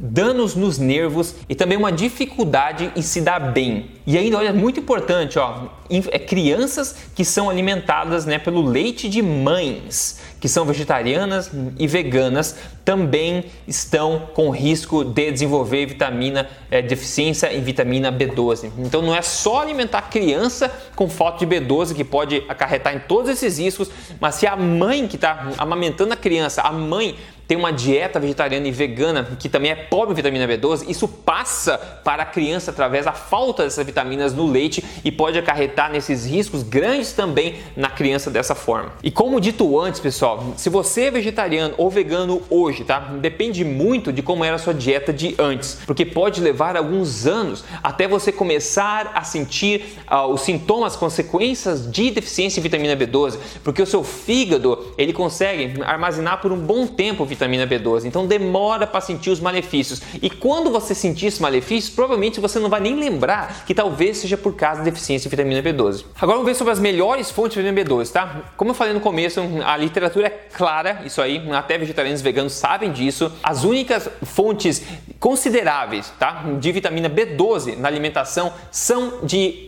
danos 0.00 0.54
nos 0.54 0.78
nervos 0.78 1.34
e 1.48 1.56
também 1.56 1.76
uma 1.76 1.90
dificuldade 1.90 2.92
em 2.94 3.02
se 3.02 3.20
dar 3.20 3.40
bem. 3.40 3.90
E 4.06 4.16
ainda, 4.16 4.38
olha, 4.38 4.52
muito 4.52 4.78
importante, 4.78 5.38
ó, 5.40 5.66
é 5.90 6.18
crianças 6.20 6.94
que 7.16 7.24
são 7.24 7.50
alimentadas 7.50 8.24
né, 8.24 8.38
pelo 8.38 8.62
leite 8.62 9.08
de 9.08 9.20
mães, 9.20 10.20
que 10.40 10.48
são 10.48 10.64
vegetarianas 10.64 11.50
e 11.76 11.86
veganas, 11.88 12.56
também 12.84 13.46
estão 13.66 14.28
com 14.34 14.50
risco 14.50 15.04
de 15.04 15.32
desenvolver 15.32 15.84
vitamina, 15.86 16.48
é, 16.70 16.80
deficiência 16.80 17.52
em 17.52 17.60
vitamina 17.60 18.12
B12. 18.12 18.70
Então 18.78 19.02
não 19.02 19.14
é 19.14 19.20
só 19.20 19.62
alimentar 19.62 19.98
a 19.98 20.02
criança 20.02 20.72
com 20.94 21.08
falta 21.08 21.44
de 21.44 21.54
B12 21.54 21.92
que 21.94 22.04
pode 22.04 22.44
acarretar 22.48 22.94
em 22.94 23.00
todos 23.00 23.28
esses 23.28 23.58
riscos, 23.58 23.90
mas 24.20 24.36
se 24.36 24.46
a 24.46 24.54
mãe 24.54 25.08
que 25.08 25.16
está 25.16 25.50
amamentando 25.58 26.14
a 26.14 26.16
criança, 26.16 26.62
a 26.62 26.72
mãe 26.72 27.16
tem 27.48 27.56
uma 27.56 27.72
dieta 27.72 28.20
vegetariana 28.20 28.68
e 28.68 28.70
vegana 28.70 29.36
que 29.38 29.48
também 29.48 29.70
é 29.70 29.74
pobre 29.74 30.12
em 30.12 30.14
vitamina 30.14 30.46
B12, 30.46 30.84
isso 30.86 31.08
passa 31.08 31.78
para 32.04 32.22
a 32.22 32.26
criança 32.26 32.70
através 32.70 33.06
da 33.06 33.12
falta 33.12 33.64
dessas 33.64 33.84
vitaminas 33.86 34.34
no 34.34 34.46
leite 34.46 34.84
e 35.02 35.10
pode 35.10 35.38
acarretar 35.38 35.90
nesses 35.90 36.26
riscos 36.26 36.62
grandes 36.62 37.14
também 37.14 37.56
na 37.74 37.88
criança 37.88 38.30
dessa 38.30 38.54
forma. 38.54 38.92
E 39.02 39.10
como 39.10 39.40
dito 39.40 39.80
antes, 39.80 39.98
pessoal, 39.98 40.52
se 40.58 40.68
você 40.68 41.04
é 41.04 41.10
vegetariano 41.10 41.74
ou 41.78 41.88
vegano 41.88 42.42
hoje, 42.50 42.84
tá? 42.84 43.00
Depende 43.00 43.64
muito 43.64 44.12
de 44.12 44.20
como 44.20 44.44
era 44.44 44.56
a 44.56 44.58
sua 44.58 44.74
dieta 44.74 45.10
de 45.10 45.34
antes, 45.38 45.78
porque 45.86 46.04
pode 46.04 46.42
levar 46.42 46.76
alguns 46.76 47.26
anos 47.26 47.64
até 47.82 48.06
você 48.06 48.30
começar 48.30 49.12
a 49.14 49.24
sentir 49.24 49.98
uh, 50.10 50.26
os 50.26 50.42
sintomas, 50.42 50.96
consequências 50.96 51.90
de 51.90 52.10
deficiência 52.10 52.60
em 52.60 52.62
vitamina 52.62 52.94
B12, 52.94 53.38
porque 53.64 53.80
o 53.80 53.86
seu 53.86 54.04
fígado 54.04 54.77
ele 54.98 55.12
consegue 55.12 55.80
armazenar 55.84 56.40
por 56.40 56.50
um 56.50 56.58
bom 56.58 56.84
tempo 56.86 57.24
vitamina 57.24 57.66
B12. 57.66 58.04
Então 58.04 58.26
demora 58.26 58.84
para 58.84 59.00
sentir 59.00 59.30
os 59.30 59.38
malefícios. 59.38 60.02
E 60.20 60.28
quando 60.28 60.70
você 60.70 60.94
sentir 60.94 61.26
esses 61.26 61.38
malefícios, 61.38 61.94
provavelmente 61.94 62.40
você 62.40 62.58
não 62.58 62.68
vai 62.68 62.80
nem 62.80 62.98
lembrar 62.98 63.64
que 63.64 63.72
talvez 63.72 64.18
seja 64.18 64.36
por 64.36 64.56
causa 64.56 64.80
da 64.80 64.84
deficiência 64.84 65.30
de 65.30 65.36
vitamina 65.36 65.62
B12. 65.62 66.04
Agora 66.16 66.38
vamos 66.38 66.46
ver 66.46 66.56
sobre 66.56 66.72
as 66.72 66.80
melhores 66.80 67.30
fontes 67.30 67.54
de 67.54 67.62
vitamina 67.62 67.88
B12, 67.88 68.10
tá? 68.10 68.42
Como 68.56 68.72
eu 68.72 68.74
falei 68.74 68.92
no 68.92 69.00
começo, 69.00 69.40
a 69.64 69.76
literatura 69.76 70.26
é 70.26 70.30
clara, 70.30 71.02
isso 71.04 71.22
aí, 71.22 71.48
até 71.52 71.78
vegetarianos 71.78 72.20
e 72.20 72.24
veganos 72.24 72.52
sabem 72.54 72.90
disso. 72.90 73.30
As 73.42 73.62
únicas 73.62 74.10
fontes 74.24 74.82
consideráveis, 75.20 76.12
tá, 76.18 76.44
de 76.58 76.72
vitamina 76.72 77.08
B12 77.08 77.76
na 77.76 77.86
alimentação 77.86 78.52
são 78.70 79.20
de 79.22 79.67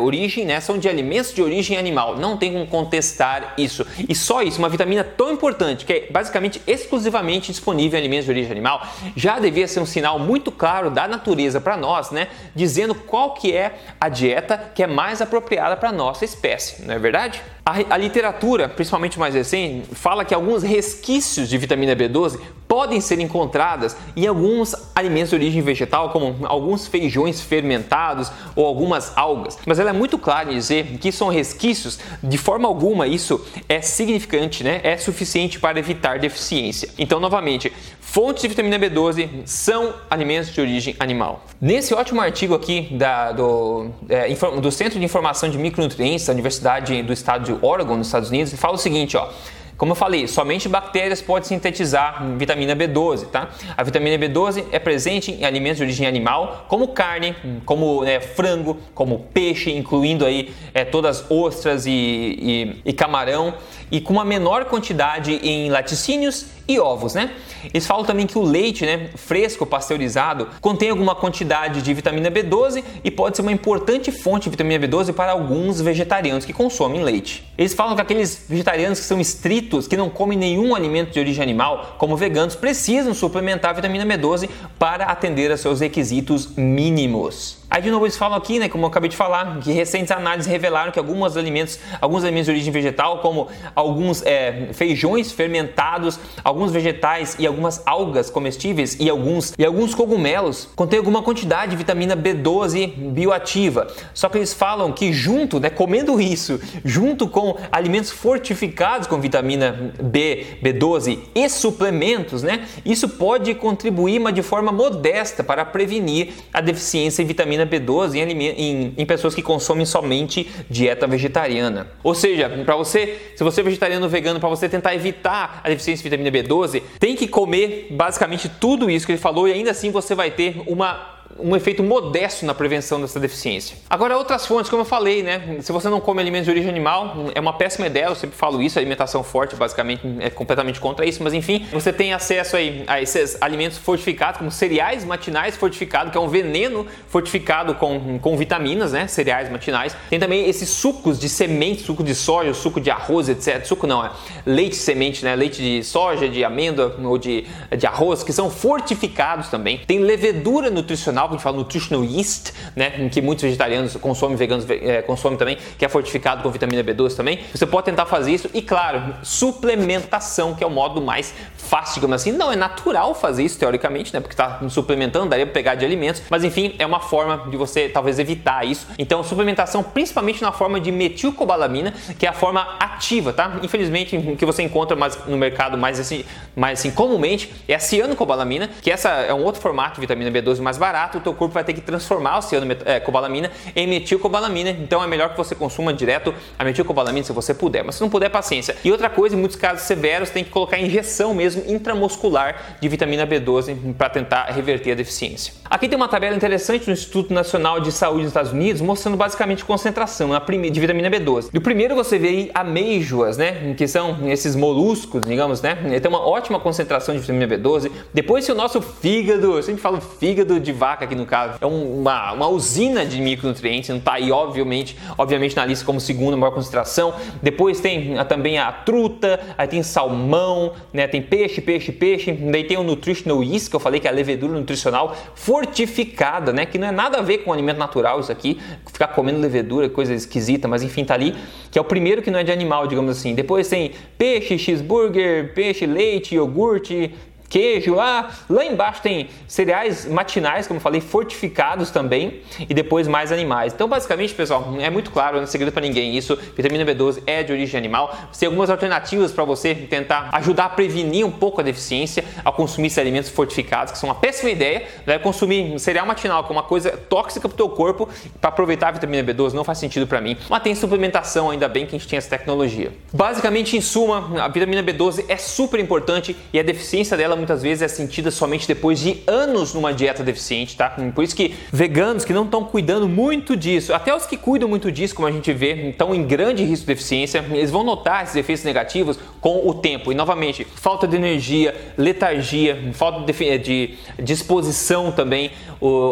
origem, 0.00 0.44
né, 0.44 0.60
são 0.60 0.78
de 0.78 0.88
alimentos 0.88 1.32
de 1.32 1.42
origem 1.42 1.76
animal. 1.76 2.16
Não 2.16 2.36
tem 2.36 2.52
como 2.52 2.66
contestar 2.66 3.54
isso. 3.56 3.86
E 4.08 4.14
só 4.14 4.42
isso, 4.42 4.58
uma 4.58 4.68
vitamina 4.68 5.04
tão 5.04 5.32
importante, 5.32 5.84
que 5.84 5.92
é 5.92 6.06
basicamente 6.10 6.60
exclusivamente 6.66 7.50
disponível 7.50 7.98
em 7.98 8.02
alimentos 8.02 8.26
de 8.26 8.30
origem 8.30 8.50
animal, 8.50 8.86
já 9.16 9.38
devia 9.38 9.66
ser 9.66 9.80
um 9.80 9.86
sinal 9.86 10.18
muito 10.18 10.50
claro 10.50 10.90
da 10.90 11.06
natureza 11.06 11.60
para 11.60 11.76
nós, 11.76 12.10
né, 12.10 12.28
dizendo 12.54 12.94
qual 12.94 13.34
que 13.34 13.54
é 13.54 13.78
a 14.00 14.08
dieta 14.08 14.70
que 14.74 14.82
é 14.82 14.86
mais 14.86 15.20
apropriada 15.20 15.76
para 15.76 15.92
nossa 15.92 16.24
espécie, 16.24 16.84
não 16.84 16.94
é 16.94 16.98
verdade? 16.98 17.42
A, 17.68 17.96
a 17.96 17.98
literatura, 17.98 18.66
principalmente 18.66 19.18
mais 19.18 19.34
recente, 19.34 19.94
fala 19.94 20.24
que 20.24 20.32
alguns 20.32 20.62
resquícios 20.62 21.50
de 21.50 21.58
vitamina 21.58 21.94
B12 21.94 22.40
podem 22.66 22.98
ser 22.98 23.20
encontradas 23.20 23.94
em 24.16 24.26
alguns 24.26 24.74
alimentos 24.94 25.28
de 25.30 25.36
origem 25.36 25.60
vegetal, 25.60 26.08
como 26.08 26.46
alguns 26.46 26.86
feijões 26.86 27.42
fermentados 27.42 28.32
ou 28.56 28.64
algumas 28.64 29.12
algas. 29.18 29.58
Mas 29.66 29.78
ela 29.78 29.90
é 29.90 29.92
muito 29.92 30.16
clara 30.16 30.50
em 30.50 30.54
dizer 30.54 30.96
que 30.98 31.12
são 31.12 31.28
resquícios, 31.28 31.98
de 32.22 32.38
forma 32.38 32.66
alguma 32.66 33.06
isso 33.06 33.44
é 33.68 33.82
significante, 33.82 34.64
né? 34.64 34.80
é 34.82 34.96
suficiente 34.96 35.60
para 35.60 35.78
evitar 35.78 36.18
deficiência. 36.18 36.88
Então, 36.96 37.20
novamente, 37.20 37.70
fontes 38.10 38.42
de 38.42 38.48
vitamina 38.48 38.78
B12 38.78 39.42
são 39.44 39.94
alimentos 40.08 40.50
de 40.50 40.60
origem 40.60 40.96
animal. 40.98 41.44
Nesse 41.60 41.92
ótimo 41.92 42.22
artigo 42.22 42.54
aqui 42.54 42.88
da, 42.92 43.32
do, 43.32 43.90
é, 44.08 44.28
do 44.60 44.72
Centro 44.72 44.98
de 44.98 45.04
Informação 45.04 45.50
de 45.50 45.58
Micronutrientes 45.58 46.26
da 46.26 46.32
Universidade 46.32 47.02
do 47.02 47.12
Estado 47.12 47.44
de 47.44 47.64
Oregon, 47.64 47.96
nos 47.96 48.06
Estados 48.06 48.30
Unidos, 48.30 48.54
fala 48.54 48.74
o 48.74 48.78
seguinte, 48.78 49.16
ó. 49.16 49.28
Como 49.76 49.92
eu 49.92 49.94
falei, 49.94 50.26
somente 50.26 50.68
bactérias 50.68 51.22
podem 51.22 51.44
sintetizar 51.44 52.26
vitamina 52.36 52.74
B12, 52.74 53.26
tá? 53.26 53.50
A 53.76 53.82
vitamina 53.84 54.18
B12 54.18 54.64
é 54.72 54.78
presente 54.80 55.30
em 55.30 55.44
alimentos 55.44 55.76
de 55.76 55.84
origem 55.84 56.04
animal, 56.04 56.64
como 56.66 56.88
carne, 56.88 57.36
como 57.64 58.04
é, 58.04 58.18
frango, 58.18 58.78
como 58.92 59.20
peixe, 59.32 59.70
incluindo 59.70 60.26
aí 60.26 60.52
é, 60.74 60.84
todas 60.84 61.20
as 61.20 61.30
ostras 61.30 61.86
e, 61.86 61.90
e, 61.92 62.82
e 62.86 62.92
camarão, 62.92 63.54
e 63.88 64.00
com 64.00 64.14
uma 64.14 64.24
menor 64.24 64.64
quantidade 64.64 65.34
em 65.44 65.70
laticínios 65.70 66.57
e 66.68 66.78
ovos, 66.78 67.14
né? 67.14 67.30
Eles 67.72 67.86
falam 67.86 68.04
também 68.04 68.26
que 68.26 68.36
o 68.36 68.42
leite, 68.42 68.84
né, 68.84 69.08
fresco, 69.16 69.64
pasteurizado, 69.64 70.48
contém 70.60 70.90
alguma 70.90 71.14
quantidade 71.14 71.80
de 71.80 71.94
vitamina 71.94 72.30
B12 72.30 72.84
e 73.02 73.10
pode 73.10 73.36
ser 73.36 73.42
uma 73.42 73.50
importante 73.50 74.12
fonte 74.12 74.44
de 74.44 74.50
vitamina 74.50 74.86
B12 74.86 75.14
para 75.14 75.32
alguns 75.32 75.80
vegetarianos 75.80 76.44
que 76.44 76.52
consomem 76.52 77.02
leite. 77.02 77.50
Eles 77.56 77.74
falam 77.74 77.96
que 77.96 78.02
aqueles 78.02 78.44
vegetarianos 78.48 79.00
que 79.00 79.06
são 79.06 79.18
estritos, 79.18 79.88
que 79.88 79.96
não 79.96 80.10
comem 80.10 80.36
nenhum 80.36 80.74
alimento 80.74 81.10
de 81.10 81.18
origem 81.18 81.42
animal, 81.42 81.96
como 81.98 82.16
veganos, 82.16 82.54
precisam 82.54 83.14
suplementar 83.14 83.70
a 83.70 83.74
vitamina 83.74 84.04
B12 84.04 84.48
para 84.78 85.06
atender 85.06 85.50
a 85.50 85.56
seus 85.56 85.80
requisitos 85.80 86.54
mínimos. 86.54 87.57
Aí 87.70 87.82
de 87.82 87.90
novo 87.90 88.06
eles 88.06 88.16
falam 88.16 88.38
aqui, 88.38 88.58
né, 88.58 88.66
como 88.66 88.84
eu 88.84 88.88
acabei 88.88 89.10
de 89.10 89.16
falar, 89.16 89.58
que 89.60 89.70
recentes 89.72 90.10
análises 90.10 90.50
revelaram 90.50 90.90
que 90.90 90.98
alguns 90.98 91.36
alimentos, 91.36 91.78
alguns 92.00 92.24
alimentos 92.24 92.46
de 92.46 92.52
origem 92.52 92.72
vegetal, 92.72 93.18
como 93.18 93.48
alguns 93.74 94.22
é, 94.24 94.70
feijões 94.72 95.32
fermentados, 95.32 96.18
alguns 96.42 96.72
vegetais 96.72 97.36
e 97.38 97.46
algumas 97.46 97.82
algas 97.84 98.30
comestíveis 98.30 98.96
e 98.98 99.10
alguns 99.10 99.52
e 99.58 99.64
alguns 99.66 99.94
cogumelos 99.94 100.66
contêm 100.74 100.98
alguma 100.98 101.20
quantidade 101.22 101.72
de 101.72 101.76
vitamina 101.76 102.16
B12 102.16 102.86
bioativa. 103.12 103.86
Só 104.14 104.30
que 104.30 104.38
eles 104.38 104.54
falam 104.54 104.90
que 104.90 105.12
junto, 105.12 105.60
né, 105.60 105.68
comendo 105.68 106.18
isso, 106.18 106.58
junto 106.82 107.28
com 107.28 107.54
alimentos 107.70 108.10
fortificados 108.10 109.06
com 109.06 109.20
vitamina 109.20 109.92
B, 110.02 110.58
B12 110.64 111.18
e 111.34 111.46
suplementos, 111.50 112.42
né, 112.42 112.66
isso 112.82 113.10
pode 113.10 113.54
contribuir, 113.54 114.18
mas 114.20 114.34
de 114.34 114.42
forma 114.42 114.72
modesta 114.72 115.44
para 115.44 115.66
prevenir 115.66 116.32
a 116.50 116.62
deficiência 116.62 117.22
em 117.22 117.26
vitamina 117.26 117.57
vitamina 117.64 117.66
B12 117.66 118.14
em, 118.16 118.42
em, 118.42 118.94
em 118.96 119.06
pessoas 119.06 119.34
que 119.34 119.42
consomem 119.42 119.84
somente 119.84 120.48
dieta 120.68 121.06
vegetariana. 121.06 121.88
Ou 122.02 122.14
seja, 122.14 122.48
para 122.64 122.76
você, 122.76 123.32
se 123.34 123.42
você 123.42 123.60
é 123.60 123.64
vegetariano 123.64 124.04
ou 124.04 124.10
vegano, 124.10 124.38
para 124.38 124.48
você 124.48 124.68
tentar 124.68 124.94
evitar 124.94 125.60
a 125.64 125.68
deficiência 125.68 126.02
de 126.02 126.16
vitamina 126.16 126.30
B12, 126.30 126.82
tem 126.98 127.16
que 127.16 127.26
comer 127.26 127.88
basicamente 127.90 128.48
tudo 128.48 128.90
isso 128.90 129.06
que 129.06 129.12
ele 129.12 129.20
falou 129.20 129.48
e 129.48 129.52
ainda 129.52 129.70
assim 129.70 129.90
você 129.90 130.14
vai 130.14 130.30
ter 130.30 130.62
uma 130.66 131.17
um 131.38 131.54
efeito 131.54 131.82
modesto 131.82 132.44
na 132.44 132.54
prevenção 132.54 133.00
dessa 133.00 133.20
deficiência. 133.20 133.76
Agora, 133.88 134.16
outras 134.16 134.46
fontes, 134.46 134.70
como 134.70 134.82
eu 134.82 134.86
falei, 134.86 135.22
né? 135.22 135.58
Se 135.60 135.72
você 135.72 135.88
não 135.88 136.00
come 136.00 136.20
alimentos 136.20 136.46
de 136.46 136.50
origem 136.50 136.68
animal, 136.68 137.14
é 137.34 137.40
uma 137.40 137.52
péssima 137.52 137.86
ideia, 137.86 138.06
eu 138.06 138.14
sempre 138.14 138.36
falo 138.36 138.62
isso, 138.62 138.78
alimentação 138.78 139.22
forte 139.22 139.54
basicamente 139.54 140.02
é 140.20 140.30
completamente 140.30 140.80
contra 140.80 141.04
isso, 141.04 141.22
mas 141.22 141.34
enfim, 141.34 141.66
você 141.72 141.92
tem 141.92 142.12
acesso 142.12 142.56
aí 142.56 142.84
a 142.86 143.00
esses 143.00 143.40
alimentos 143.40 143.78
fortificados, 143.78 144.38
como 144.38 144.50
cereais 144.50 145.04
matinais 145.04 145.56
fortificados, 145.56 146.10
que 146.12 146.18
é 146.18 146.20
um 146.20 146.28
veneno 146.28 146.86
fortificado 147.08 147.74
com, 147.74 148.18
com 148.18 148.36
vitaminas, 148.36 148.92
né? 148.92 149.06
Cereais 149.06 149.50
matinais. 149.50 149.96
Tem 150.10 150.18
também 150.18 150.48
esses 150.48 150.68
sucos 150.68 151.18
de 151.18 151.28
semente, 151.28 151.82
suco 151.82 152.02
de 152.02 152.14
soja, 152.14 152.54
suco 152.54 152.80
de 152.80 152.90
arroz, 152.90 153.28
etc. 153.28 153.64
Suco 153.64 153.86
não, 153.86 154.04
é 154.04 154.10
leite 154.46 154.76
semente, 154.76 155.24
né? 155.24 155.36
Leite 155.36 155.60
de 155.60 155.84
soja, 155.84 156.28
de 156.28 156.44
amêndoa 156.44 156.96
ou 157.02 157.18
de, 157.18 157.46
de 157.76 157.86
arroz, 157.86 158.22
que 158.22 158.32
são 158.32 158.50
fortificados 158.50 159.48
também. 159.48 159.78
Tem 159.86 159.98
levedura 160.00 160.70
nutricional 160.70 161.17
nutricional, 161.18 161.28
que 161.28 161.34
a 161.34 161.36
gente 161.36 161.42
fala 161.42 161.56
nutritional 161.56 162.04
yeast, 162.04 162.52
né, 162.76 163.08
que 163.10 163.20
muitos 163.20 163.42
vegetarianos 163.42 163.96
consomem, 163.96 164.36
veganos 164.36 164.68
é, 164.68 165.02
consomem 165.02 165.36
também, 165.38 165.58
que 165.76 165.84
é 165.84 165.88
fortificado 165.88 166.42
com 166.42 166.50
vitamina 166.50 166.84
B12 166.84 167.16
também. 167.16 167.40
Você 167.52 167.66
pode 167.66 167.86
tentar 167.86 168.06
fazer 168.06 168.32
isso 168.32 168.48
e, 168.54 168.62
claro, 168.62 169.14
suplementação, 169.22 170.54
que 170.54 170.62
é 170.62 170.66
o 170.66 170.70
modo 170.70 171.00
mais 171.00 171.34
fácil, 171.56 171.94
digamos 171.94 172.16
assim. 172.16 172.32
Não 172.32 172.52
é 172.52 172.56
natural 172.56 173.14
fazer 173.14 173.42
isso, 173.42 173.58
teoricamente, 173.58 174.12
né, 174.12 174.20
porque 174.20 174.34
está 174.34 174.60
suplementando, 174.68 175.28
daria 175.28 175.46
para 175.46 175.54
pegar 175.54 175.74
de 175.74 175.84
alimentos, 175.84 176.22
mas 176.30 176.44
enfim, 176.44 176.74
é 176.78 176.86
uma 176.86 177.00
forma 177.00 177.50
de 177.50 177.56
você 177.56 177.88
talvez 177.88 178.18
evitar 178.18 178.64
isso. 178.66 178.86
Então, 178.98 179.22
suplementação 179.24 179.82
principalmente 179.82 180.42
na 180.42 180.52
forma 180.52 180.80
de 180.80 180.92
metilcobalamina, 180.92 181.94
que 182.18 182.26
é 182.26 182.28
a 182.28 182.32
forma 182.32 182.76
ativa, 182.78 183.32
tá? 183.32 183.58
Infelizmente, 183.62 184.16
o 184.16 184.36
que 184.36 184.44
você 184.44 184.62
encontra 184.62 184.96
mais 184.96 185.18
no 185.26 185.36
mercado 185.36 185.76
mais 185.76 185.98
assim, 185.98 186.24
mais 186.54 186.78
assim 186.78 186.90
comumente 186.90 187.52
é 187.66 187.74
a 187.74 187.78
cianocobalamina, 187.78 188.70
que 188.82 188.90
essa 188.90 189.08
é 189.08 189.32
um 189.32 189.42
outro 189.42 189.60
formato 189.60 189.94
de 189.94 190.00
vitamina 190.00 190.30
B12 190.30 190.60
mais 190.60 190.76
barato, 190.76 191.07
o 191.16 191.20
teu 191.20 191.34
corpo 191.34 191.54
vai 191.54 191.64
ter 191.64 191.72
que 191.72 191.80
transformar 191.80 192.38
o 192.38 192.42
cianocobalamina 192.42 193.50
é, 193.74 193.80
em 193.80 193.86
metilcobalamina, 193.86 194.70
então 194.70 195.02
é 195.02 195.06
melhor 195.06 195.30
que 195.30 195.36
você 195.36 195.54
consuma 195.54 195.92
direto 195.92 196.34
a 196.58 196.64
metilcobalamina 196.64 197.24
se 197.24 197.32
você 197.32 197.54
puder, 197.54 197.84
mas 197.84 197.96
se 197.96 198.00
não 198.00 198.10
puder, 198.10 198.28
paciência. 198.30 198.76
E 198.84 198.92
outra 198.92 199.08
coisa, 199.08 199.34
em 199.34 199.38
muitos 199.38 199.56
casos 199.56 199.82
severos, 199.84 200.30
tem 200.30 200.44
que 200.44 200.50
colocar 200.50 200.78
injeção 200.78 201.34
mesmo 201.34 201.64
intramuscular 201.66 202.78
de 202.80 202.88
vitamina 202.88 203.26
B12 203.26 203.94
para 203.94 204.10
tentar 204.10 204.44
reverter 204.46 204.92
a 204.92 204.94
deficiência. 204.94 205.54
Aqui 205.64 205.88
tem 205.88 205.96
uma 205.96 206.08
tabela 206.08 206.34
interessante 206.34 206.86
no 206.86 206.92
Instituto 206.92 207.32
Nacional 207.32 207.80
de 207.80 207.92
Saúde 207.92 208.22
dos 208.22 208.30
Estados 208.30 208.52
Unidos, 208.52 208.80
mostrando 208.80 209.16
basicamente 209.16 209.64
concentração 209.64 210.30
de 210.70 210.80
vitamina 210.80 211.10
B12. 211.10 211.50
E 211.52 211.58
o 211.58 211.60
primeiro 211.60 211.94
você 211.94 212.18
vê 212.18 212.28
aí 212.28 212.50
ameijoas, 212.54 213.36
né, 213.36 213.74
que 213.76 213.86
são 213.86 214.28
esses 214.28 214.56
moluscos, 214.56 215.24
digamos, 215.26 215.60
né, 215.60 215.76
tem 216.00 216.08
uma 216.08 216.26
ótima 216.26 216.58
concentração 216.58 217.14
de 217.14 217.20
vitamina 217.20 217.46
B12. 217.46 217.90
Depois 218.12 218.44
se 218.44 218.52
o 218.52 218.54
nosso 218.54 218.80
fígado, 218.80 219.56
eu 219.56 219.62
sempre 219.62 219.80
falo 219.80 220.00
fígado 220.00 220.58
de 220.58 220.72
vaca 220.72 220.97
aqui 221.04 221.14
no 221.14 221.26
caso, 221.26 221.58
é 221.60 221.66
uma, 221.66 222.32
uma 222.32 222.48
usina 222.48 223.04
de 223.04 223.20
micronutrientes, 223.20 223.90
não 223.90 223.98
está 223.98 224.14
aí 224.14 224.30
obviamente, 224.30 224.96
obviamente 225.16 225.56
na 225.56 225.64
lista 225.64 225.84
como 225.84 226.00
segunda 226.00 226.36
maior 226.36 226.52
concentração. 226.52 227.14
Depois 227.42 227.80
tem 227.80 228.16
também 228.28 228.58
a 228.58 228.70
truta, 228.72 229.40
aí 229.56 229.66
tem 229.66 229.82
salmão, 229.82 230.72
né, 230.92 231.06
tem 231.06 231.22
peixe, 231.22 231.60
peixe, 231.60 231.92
peixe, 231.92 232.32
daí 232.32 232.64
tem 232.64 232.76
o 232.76 232.82
nutritional 232.82 233.42
yeast 233.42 233.70
que 233.70 233.76
eu 233.76 233.80
falei 233.80 234.00
que 234.00 234.06
é 234.06 234.10
a 234.10 234.14
levedura 234.14 234.52
nutricional 234.52 235.16
fortificada, 235.34 236.52
né, 236.52 236.66
que 236.66 236.78
não 236.78 236.88
é 236.88 236.92
nada 236.92 237.18
a 237.18 237.22
ver 237.22 237.38
com 237.38 237.52
alimento 237.52 237.78
natural 237.78 238.20
isso 238.20 238.32
aqui, 238.32 238.58
ficar 238.92 239.08
comendo 239.08 239.38
levedura, 239.40 239.88
coisa 239.88 240.14
esquisita, 240.14 240.68
mas 240.68 240.82
enfim, 240.82 241.04
tá 241.04 241.14
ali, 241.14 241.34
que 241.70 241.78
é 241.78 241.82
o 241.82 241.84
primeiro 241.84 242.22
que 242.22 242.30
não 242.30 242.38
é 242.38 242.44
de 242.44 242.52
animal, 242.52 242.86
digamos 242.86 243.10
assim. 243.10 243.34
Depois 243.34 243.68
tem 243.68 243.92
peixe, 244.16 244.58
cheeseburger, 244.58 245.54
peixe, 245.54 245.86
leite, 245.86 246.34
iogurte, 246.34 247.14
queijo. 247.48 247.94
lá 247.94 248.30
lá 248.48 248.64
embaixo 248.64 249.02
tem 249.02 249.28
cereais 249.46 250.06
matinais, 250.06 250.66
como 250.66 250.78
eu 250.78 250.82
falei, 250.82 251.00
fortificados 251.00 251.90
também, 251.90 252.42
e 252.60 252.74
depois 252.74 253.08
mais 253.08 253.32
animais. 253.32 253.72
Então, 253.72 253.88
basicamente, 253.88 254.34
pessoal, 254.34 254.74
é 254.78 254.90
muito 254.90 255.10
claro, 255.10 255.36
não 255.36 255.44
é 255.44 255.46
segredo 255.46 255.72
para 255.72 255.82
ninguém 255.82 256.16
isso. 256.16 256.36
Vitamina 256.56 256.84
B12 256.84 257.22
é 257.26 257.42
de 257.42 257.52
origem 257.52 257.78
animal. 257.78 258.14
Tem 258.38 258.46
algumas 258.46 258.70
alternativas 258.70 259.32
para 259.32 259.44
você 259.44 259.74
tentar 259.74 260.30
ajudar 260.32 260.66
a 260.66 260.68
prevenir 260.68 261.26
um 261.26 261.30
pouco 261.30 261.60
a 261.60 261.64
deficiência 261.64 262.24
ao 262.44 262.52
consumir 262.52 262.88
esses 262.88 262.98
alimentos 262.98 263.30
fortificados, 263.30 263.92
que 263.92 263.98
são 263.98 264.08
uma 264.08 264.14
péssima 264.14 264.50
ideia. 264.50 264.84
Né? 265.06 265.18
Consumir 265.18 265.78
cereal 265.78 266.06
matinal, 266.06 266.44
que 266.44 266.50
é 266.50 266.52
uma 266.52 266.62
coisa 266.62 266.90
tóxica 266.90 267.48
para 267.48 267.54
o 267.54 267.56
teu 267.56 267.68
corpo, 267.68 268.08
para 268.40 268.48
aproveitar 268.48 268.88
a 268.88 268.92
vitamina 268.92 269.24
B12 269.24 269.52
não 269.52 269.64
faz 269.64 269.78
sentido 269.78 270.06
para 270.06 270.20
mim. 270.20 270.36
Mas 270.48 270.62
tem 270.62 270.74
suplementação, 270.74 271.50
ainda 271.50 271.68
bem 271.68 271.86
que 271.86 271.94
a 271.94 271.98
gente 271.98 272.08
tem 272.08 272.16
essa 272.16 272.30
tecnologia. 272.30 272.92
Basicamente, 273.12 273.76
em 273.76 273.80
suma, 273.80 274.42
a 274.42 274.48
vitamina 274.48 274.82
B12 274.82 275.24
é 275.28 275.36
super 275.36 275.80
importante 275.80 276.36
e 276.52 276.58
a 276.58 276.62
deficiência 276.62 277.16
dela 277.16 277.36
muitas 277.38 277.62
vezes 277.62 277.82
é 277.82 277.88
sentida 277.88 278.30
somente 278.30 278.68
depois 278.68 278.98
de 278.98 279.22
anos 279.26 279.72
numa 279.72 279.92
dieta 279.92 280.22
deficiente, 280.22 280.76
tá? 280.76 280.90
Por 281.14 281.24
isso 281.24 281.34
que 281.34 281.54
veganos 281.72 282.24
que 282.24 282.32
não 282.32 282.44
estão 282.44 282.64
cuidando 282.64 283.08
muito 283.08 283.56
disso, 283.56 283.94
até 283.94 284.14
os 284.14 284.26
que 284.26 284.36
cuidam 284.36 284.68
muito 284.68 284.92
disso, 284.92 285.14
como 285.14 285.26
a 285.26 285.32
gente 285.32 285.52
vê, 285.52 285.88
estão 285.88 286.14
em 286.14 286.26
grande 286.26 286.64
risco 286.64 286.84
de 286.84 286.94
deficiência, 286.94 287.44
eles 287.50 287.70
vão 287.70 287.82
notar 287.82 288.24
esses 288.24 288.36
efeitos 288.36 288.64
negativos 288.64 289.18
com 289.40 289.66
o 289.68 289.74
tempo. 289.74 290.12
E 290.12 290.14
novamente, 290.14 290.64
falta 290.64 291.06
de 291.06 291.16
energia, 291.16 291.74
letargia, 291.96 292.92
falta 292.92 293.32
de, 293.32 293.58
de 293.58 293.98
disposição 294.18 295.12
também, 295.12 295.50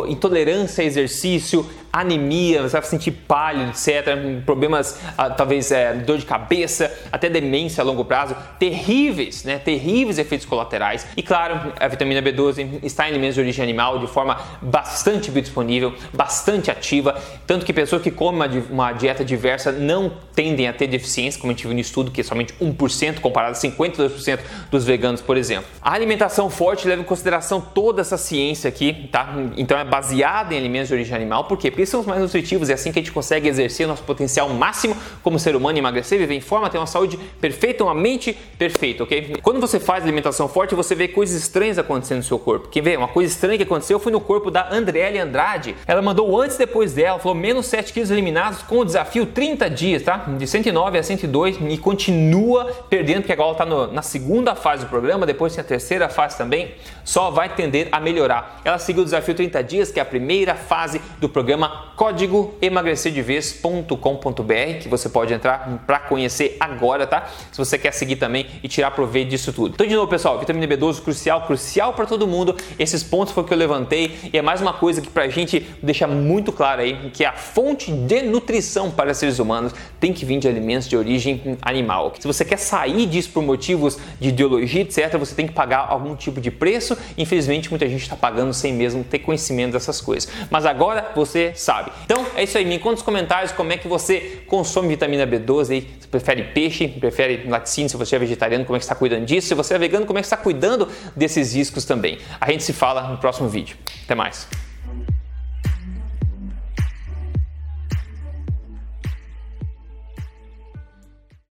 intolerância 0.09 0.83
a 0.83 0.87
exercício, 0.87 1.67
anemia, 2.01 2.63
você 2.63 2.79
vai 2.79 2.83
sentir 2.83 3.11
pálido, 3.11 3.71
etc. 3.71 4.43
Problemas, 4.45 5.01
ah, 5.17 5.31
talvez 5.31 5.73
é, 5.73 5.95
dor 5.95 6.19
de 6.19 6.27
cabeça, 6.27 6.93
até 7.11 7.31
demência 7.31 7.81
a 7.81 7.85
longo 7.85 8.05
prazo, 8.05 8.37
terríveis, 8.59 9.45
né? 9.45 9.59
Terríveis 9.59 10.19
efeitos 10.19 10.47
colaterais. 10.47 11.07
E 11.17 11.23
claro, 11.23 11.73
a 11.81 11.89
vitamina 11.89 12.21
B12 12.21 12.81
está 12.83 13.07
em 13.07 13.13
alimentos 13.13 13.35
de 13.35 13.41
origem 13.41 13.63
animal 13.63 13.99
de 13.99 14.07
forma 14.07 14.39
bastante 14.61 15.31
biodisponível, 15.31 15.95
bastante 16.13 16.71
ativa, 16.71 17.19
tanto 17.47 17.65
que 17.65 17.73
pessoas 17.73 18.03
que 18.03 18.11
comem 18.11 18.37
uma, 18.37 18.67
uma 18.71 18.93
dieta 18.93 19.25
diversa 19.25 19.73
não 19.73 20.13
tendem 20.35 20.69
a 20.69 20.73
ter 20.73 20.87
deficiência, 20.87 21.41
como 21.41 21.51
a 21.51 21.55
gente 21.55 21.67
viu 21.67 21.73
no 21.73 21.81
estudo, 21.81 22.11
que 22.11 22.21
é 22.21 22.25
somente 22.25 22.53
1% 22.61 23.21
comparado 23.21 23.57
a 23.57 23.59
52% 23.59 24.41
dos 24.71 24.85
veganos, 24.85 25.23
por 25.23 25.37
exemplo. 25.37 25.67
A 25.81 25.93
alimentação 25.93 26.51
forte 26.51 26.87
leva 26.87 27.01
em 27.01 27.05
consideração 27.05 27.59
toda 27.59 28.03
essa 28.03 28.19
ciência 28.19 28.69
aqui, 28.69 29.09
tá? 29.11 29.33
Então 29.57 29.79
é 29.79 29.85
baseada 29.85 30.55
em 30.55 30.59
alimentos 30.59 30.89
de 30.89 30.95
origem 30.95 31.15
animal, 31.15 31.45
por 31.45 31.57
quê? 31.57 31.71
Porque 31.71 31.87
são 31.87 32.01
os 32.01 32.07
mais 32.07 32.21
nutritivos, 32.21 32.69
é 32.69 32.75
assim 32.75 32.93
que 32.93 32.99
a 32.99 33.03
gente 33.03 33.13
consegue 33.13 33.49
exercer 33.49 33.87
o 33.87 33.89
nosso 33.89 34.03
potencial 34.03 34.49
máximo 34.51 34.97
como 35.23 35.39
ser 35.39 35.57
humano, 35.57 35.79
emagrecer, 35.79 36.19
viver 36.19 36.35
em 36.35 36.41
forma, 36.41 36.69
ter 36.69 36.79
uma 36.79 36.87
saúde 36.87 37.19
perfeita, 37.41 37.85
uma 37.85 37.95
mente 37.95 38.37
perfeita, 38.59 39.05
ok? 39.05 39.37
Quando 39.43 39.61
você 39.61 39.81
faz 39.81 40.05
alimentação 40.05 40.49
forte, 40.49 40.75
você 40.75 40.95
vê 40.95 41.09
coisas 41.09 41.41
estranhas 41.41 41.79
acontecendo 41.79 42.19
no 42.19 42.25
seu 42.25 42.39
corpo. 42.39 42.69
Quer 42.69 42.83
ver? 42.83 42.99
Uma 42.99 43.09
coisa 43.09 43.33
estranha 43.33 43.57
que 43.57 43.63
aconteceu 43.63 43.99
foi 43.99 44.13
no 44.13 44.21
corpo 44.21 44.51
da 44.51 44.69
Andriele 44.71 45.19
Andrade. 45.19 45.75
Ela 45.87 46.03
mandou 46.03 46.41
antes 46.41 46.57
e 46.57 46.59
depois 46.59 46.93
dela, 46.93 47.19
falou 47.19 47.35
menos 47.35 47.67
7 47.67 47.93
quilos 47.93 48.11
eliminados 48.11 48.63
com 48.63 48.79
o 48.79 48.85
desafio 48.85 49.27
30 49.27 49.71
dias, 49.71 50.03
tá? 50.03 50.17
De 50.17 50.47
109 50.47 50.99
a 50.99 51.03
102 51.03 51.59
e 51.69 51.79
continua 51.79 52.67
perdendo, 52.89 53.21
porque 53.21 53.33
agora 53.33 53.53
está 53.53 53.65
na 53.65 54.03
segunda 54.03 54.55
fase 54.55 54.85
do 54.85 54.89
programa, 54.89 55.25
depois 55.25 55.55
tem 55.55 55.63
a 55.63 55.67
terceira 55.67 56.09
fase 56.09 56.37
também, 56.37 56.75
só 57.05 57.31
vai 57.31 57.49
tender 57.49 57.89
a 57.93 58.01
melhorar. 58.01 58.61
Ela 58.65 58.79
seguiu 58.79 59.03
o 59.03 59.05
desafio 59.05 59.35
30 59.35 59.46
dias, 59.67 59.91
que 59.91 59.99
é 59.99 60.03
a 60.03 60.07
primeira 60.07 60.55
fase 60.55 61.01
do 61.19 61.29
programa 61.29 61.93
código 61.97 62.55
emagrecerdevez.com.br 62.61 64.67
que 64.81 64.89
você 64.89 65.09
pode 65.09 65.33
entrar 65.33 65.83
para 65.87 65.99
conhecer 65.99 66.57
agora, 66.61 67.07
tá? 67.07 67.29
Se 67.51 67.59
você 67.59 67.79
quer 67.79 67.93
seguir 67.93 68.17
também 68.17 68.47
e 68.63 68.69
tirar 68.69 68.91
proveito 68.91 69.31
disso 69.31 69.53
tudo. 69.53 69.75
Então, 69.75 69.87
de 69.87 69.95
novo, 69.95 70.09
pessoal, 70.09 70.39
vitamina 70.39 70.67
B12 70.67 71.03
crucial, 71.03 71.47
crucial 71.47 71.95
para 71.95 72.07
todo 72.07 72.27
mundo. 72.27 72.55
Esses 72.79 73.03
pontos 73.03 73.33
foi 73.33 73.45
que 73.45 73.53
eu 73.53 73.59
levantei 73.59 74.17
e 74.33 74.39
é 74.39 74.43
mais 74.43 74.61
uma 74.61 74.73
coisa 74.73 75.01
que 75.01 75.09
para 75.09 75.25
a 75.25 75.29
gente 75.29 75.61
deixar 75.83 76.07
muito 76.07 76.53
claro 76.53 76.83
aí 76.83 77.11
que 77.13 77.25
a 77.25 77.33
fonte 77.33 77.91
de 77.91 78.23
nutrição 78.23 78.91
para 78.91 79.15
seres 79.15 79.39
humanos 79.39 79.75
tem 79.99 80.13
que 80.13 80.25
vir 80.25 80.39
de 80.39 80.49
alimentos 80.49 80.89
de 80.89 80.97
origem 80.97 81.57
animal. 81.63 82.13
Se 82.19 82.27
você 82.27 82.45
quer 82.45 82.59
sair 82.59 83.07
disso 83.07 83.31
por 83.31 83.43
motivos 83.43 83.99
de 84.21 84.29
ideologia, 84.29 84.83
etc., 84.83 85.17
você 85.17 85.35
tem 85.35 85.47
que 85.47 85.53
pagar 85.53 85.87
algum 85.89 86.15
tipo 86.15 86.41
de 86.41 86.51
preço. 86.51 86.97
Infelizmente, 87.17 87.71
muita 87.71 87.89
gente 87.89 88.03
está 88.03 88.17
pagando 88.17 88.53
sem 88.53 88.73
mesmo 88.73 89.05
ter 89.05 89.21
conhecimento 89.37 89.73
dessas 89.73 90.01
coisas. 90.01 90.29
Mas 90.51 90.67
agora 90.67 91.13
você 91.15 91.53
sabe. 91.55 91.93
Então 92.05 92.27
é 92.35 92.43
isso 92.43 92.57
aí, 92.59 92.65
me 92.65 92.79
conta 92.79 92.97
nos 92.97 93.03
comentários 93.03 93.53
como 93.53 93.73
é 93.73 93.77
que 93.77 93.87
você 93.87 94.43
consome 94.47 94.89
vitamina 94.89 95.27
B12 95.27 95.71
aí. 95.71 95.91
Você 96.01 96.09
prefere 96.09 96.43
peixe, 96.45 96.89
prefere 96.89 97.49
laticínio 97.49 97.91
se 97.91 97.97
você 97.97 98.17
é 98.17 98.19
vegetariano, 98.19 98.65
como 98.65 98.77
é 98.77 98.79
que 98.79 98.85
está 98.85 98.95
cuidando 98.95 99.27
disso? 99.27 99.49
Se 99.49 99.55
você 99.55 99.75
é 99.75 99.79
vegano, 99.79 100.07
como 100.07 100.19
é 100.19 100.23
que 100.23 100.27
está 100.27 100.37
cuidando 100.37 100.89
desses 101.15 101.55
riscos 101.55 101.85
também? 101.85 102.19
A 102.41 102.51
gente 102.51 102.65
se 102.65 102.73
fala 102.73 103.03
no 103.09 103.19
próximo 103.19 103.49
vídeo. 103.49 103.77
Até 104.05 104.15
mais. 104.15 104.49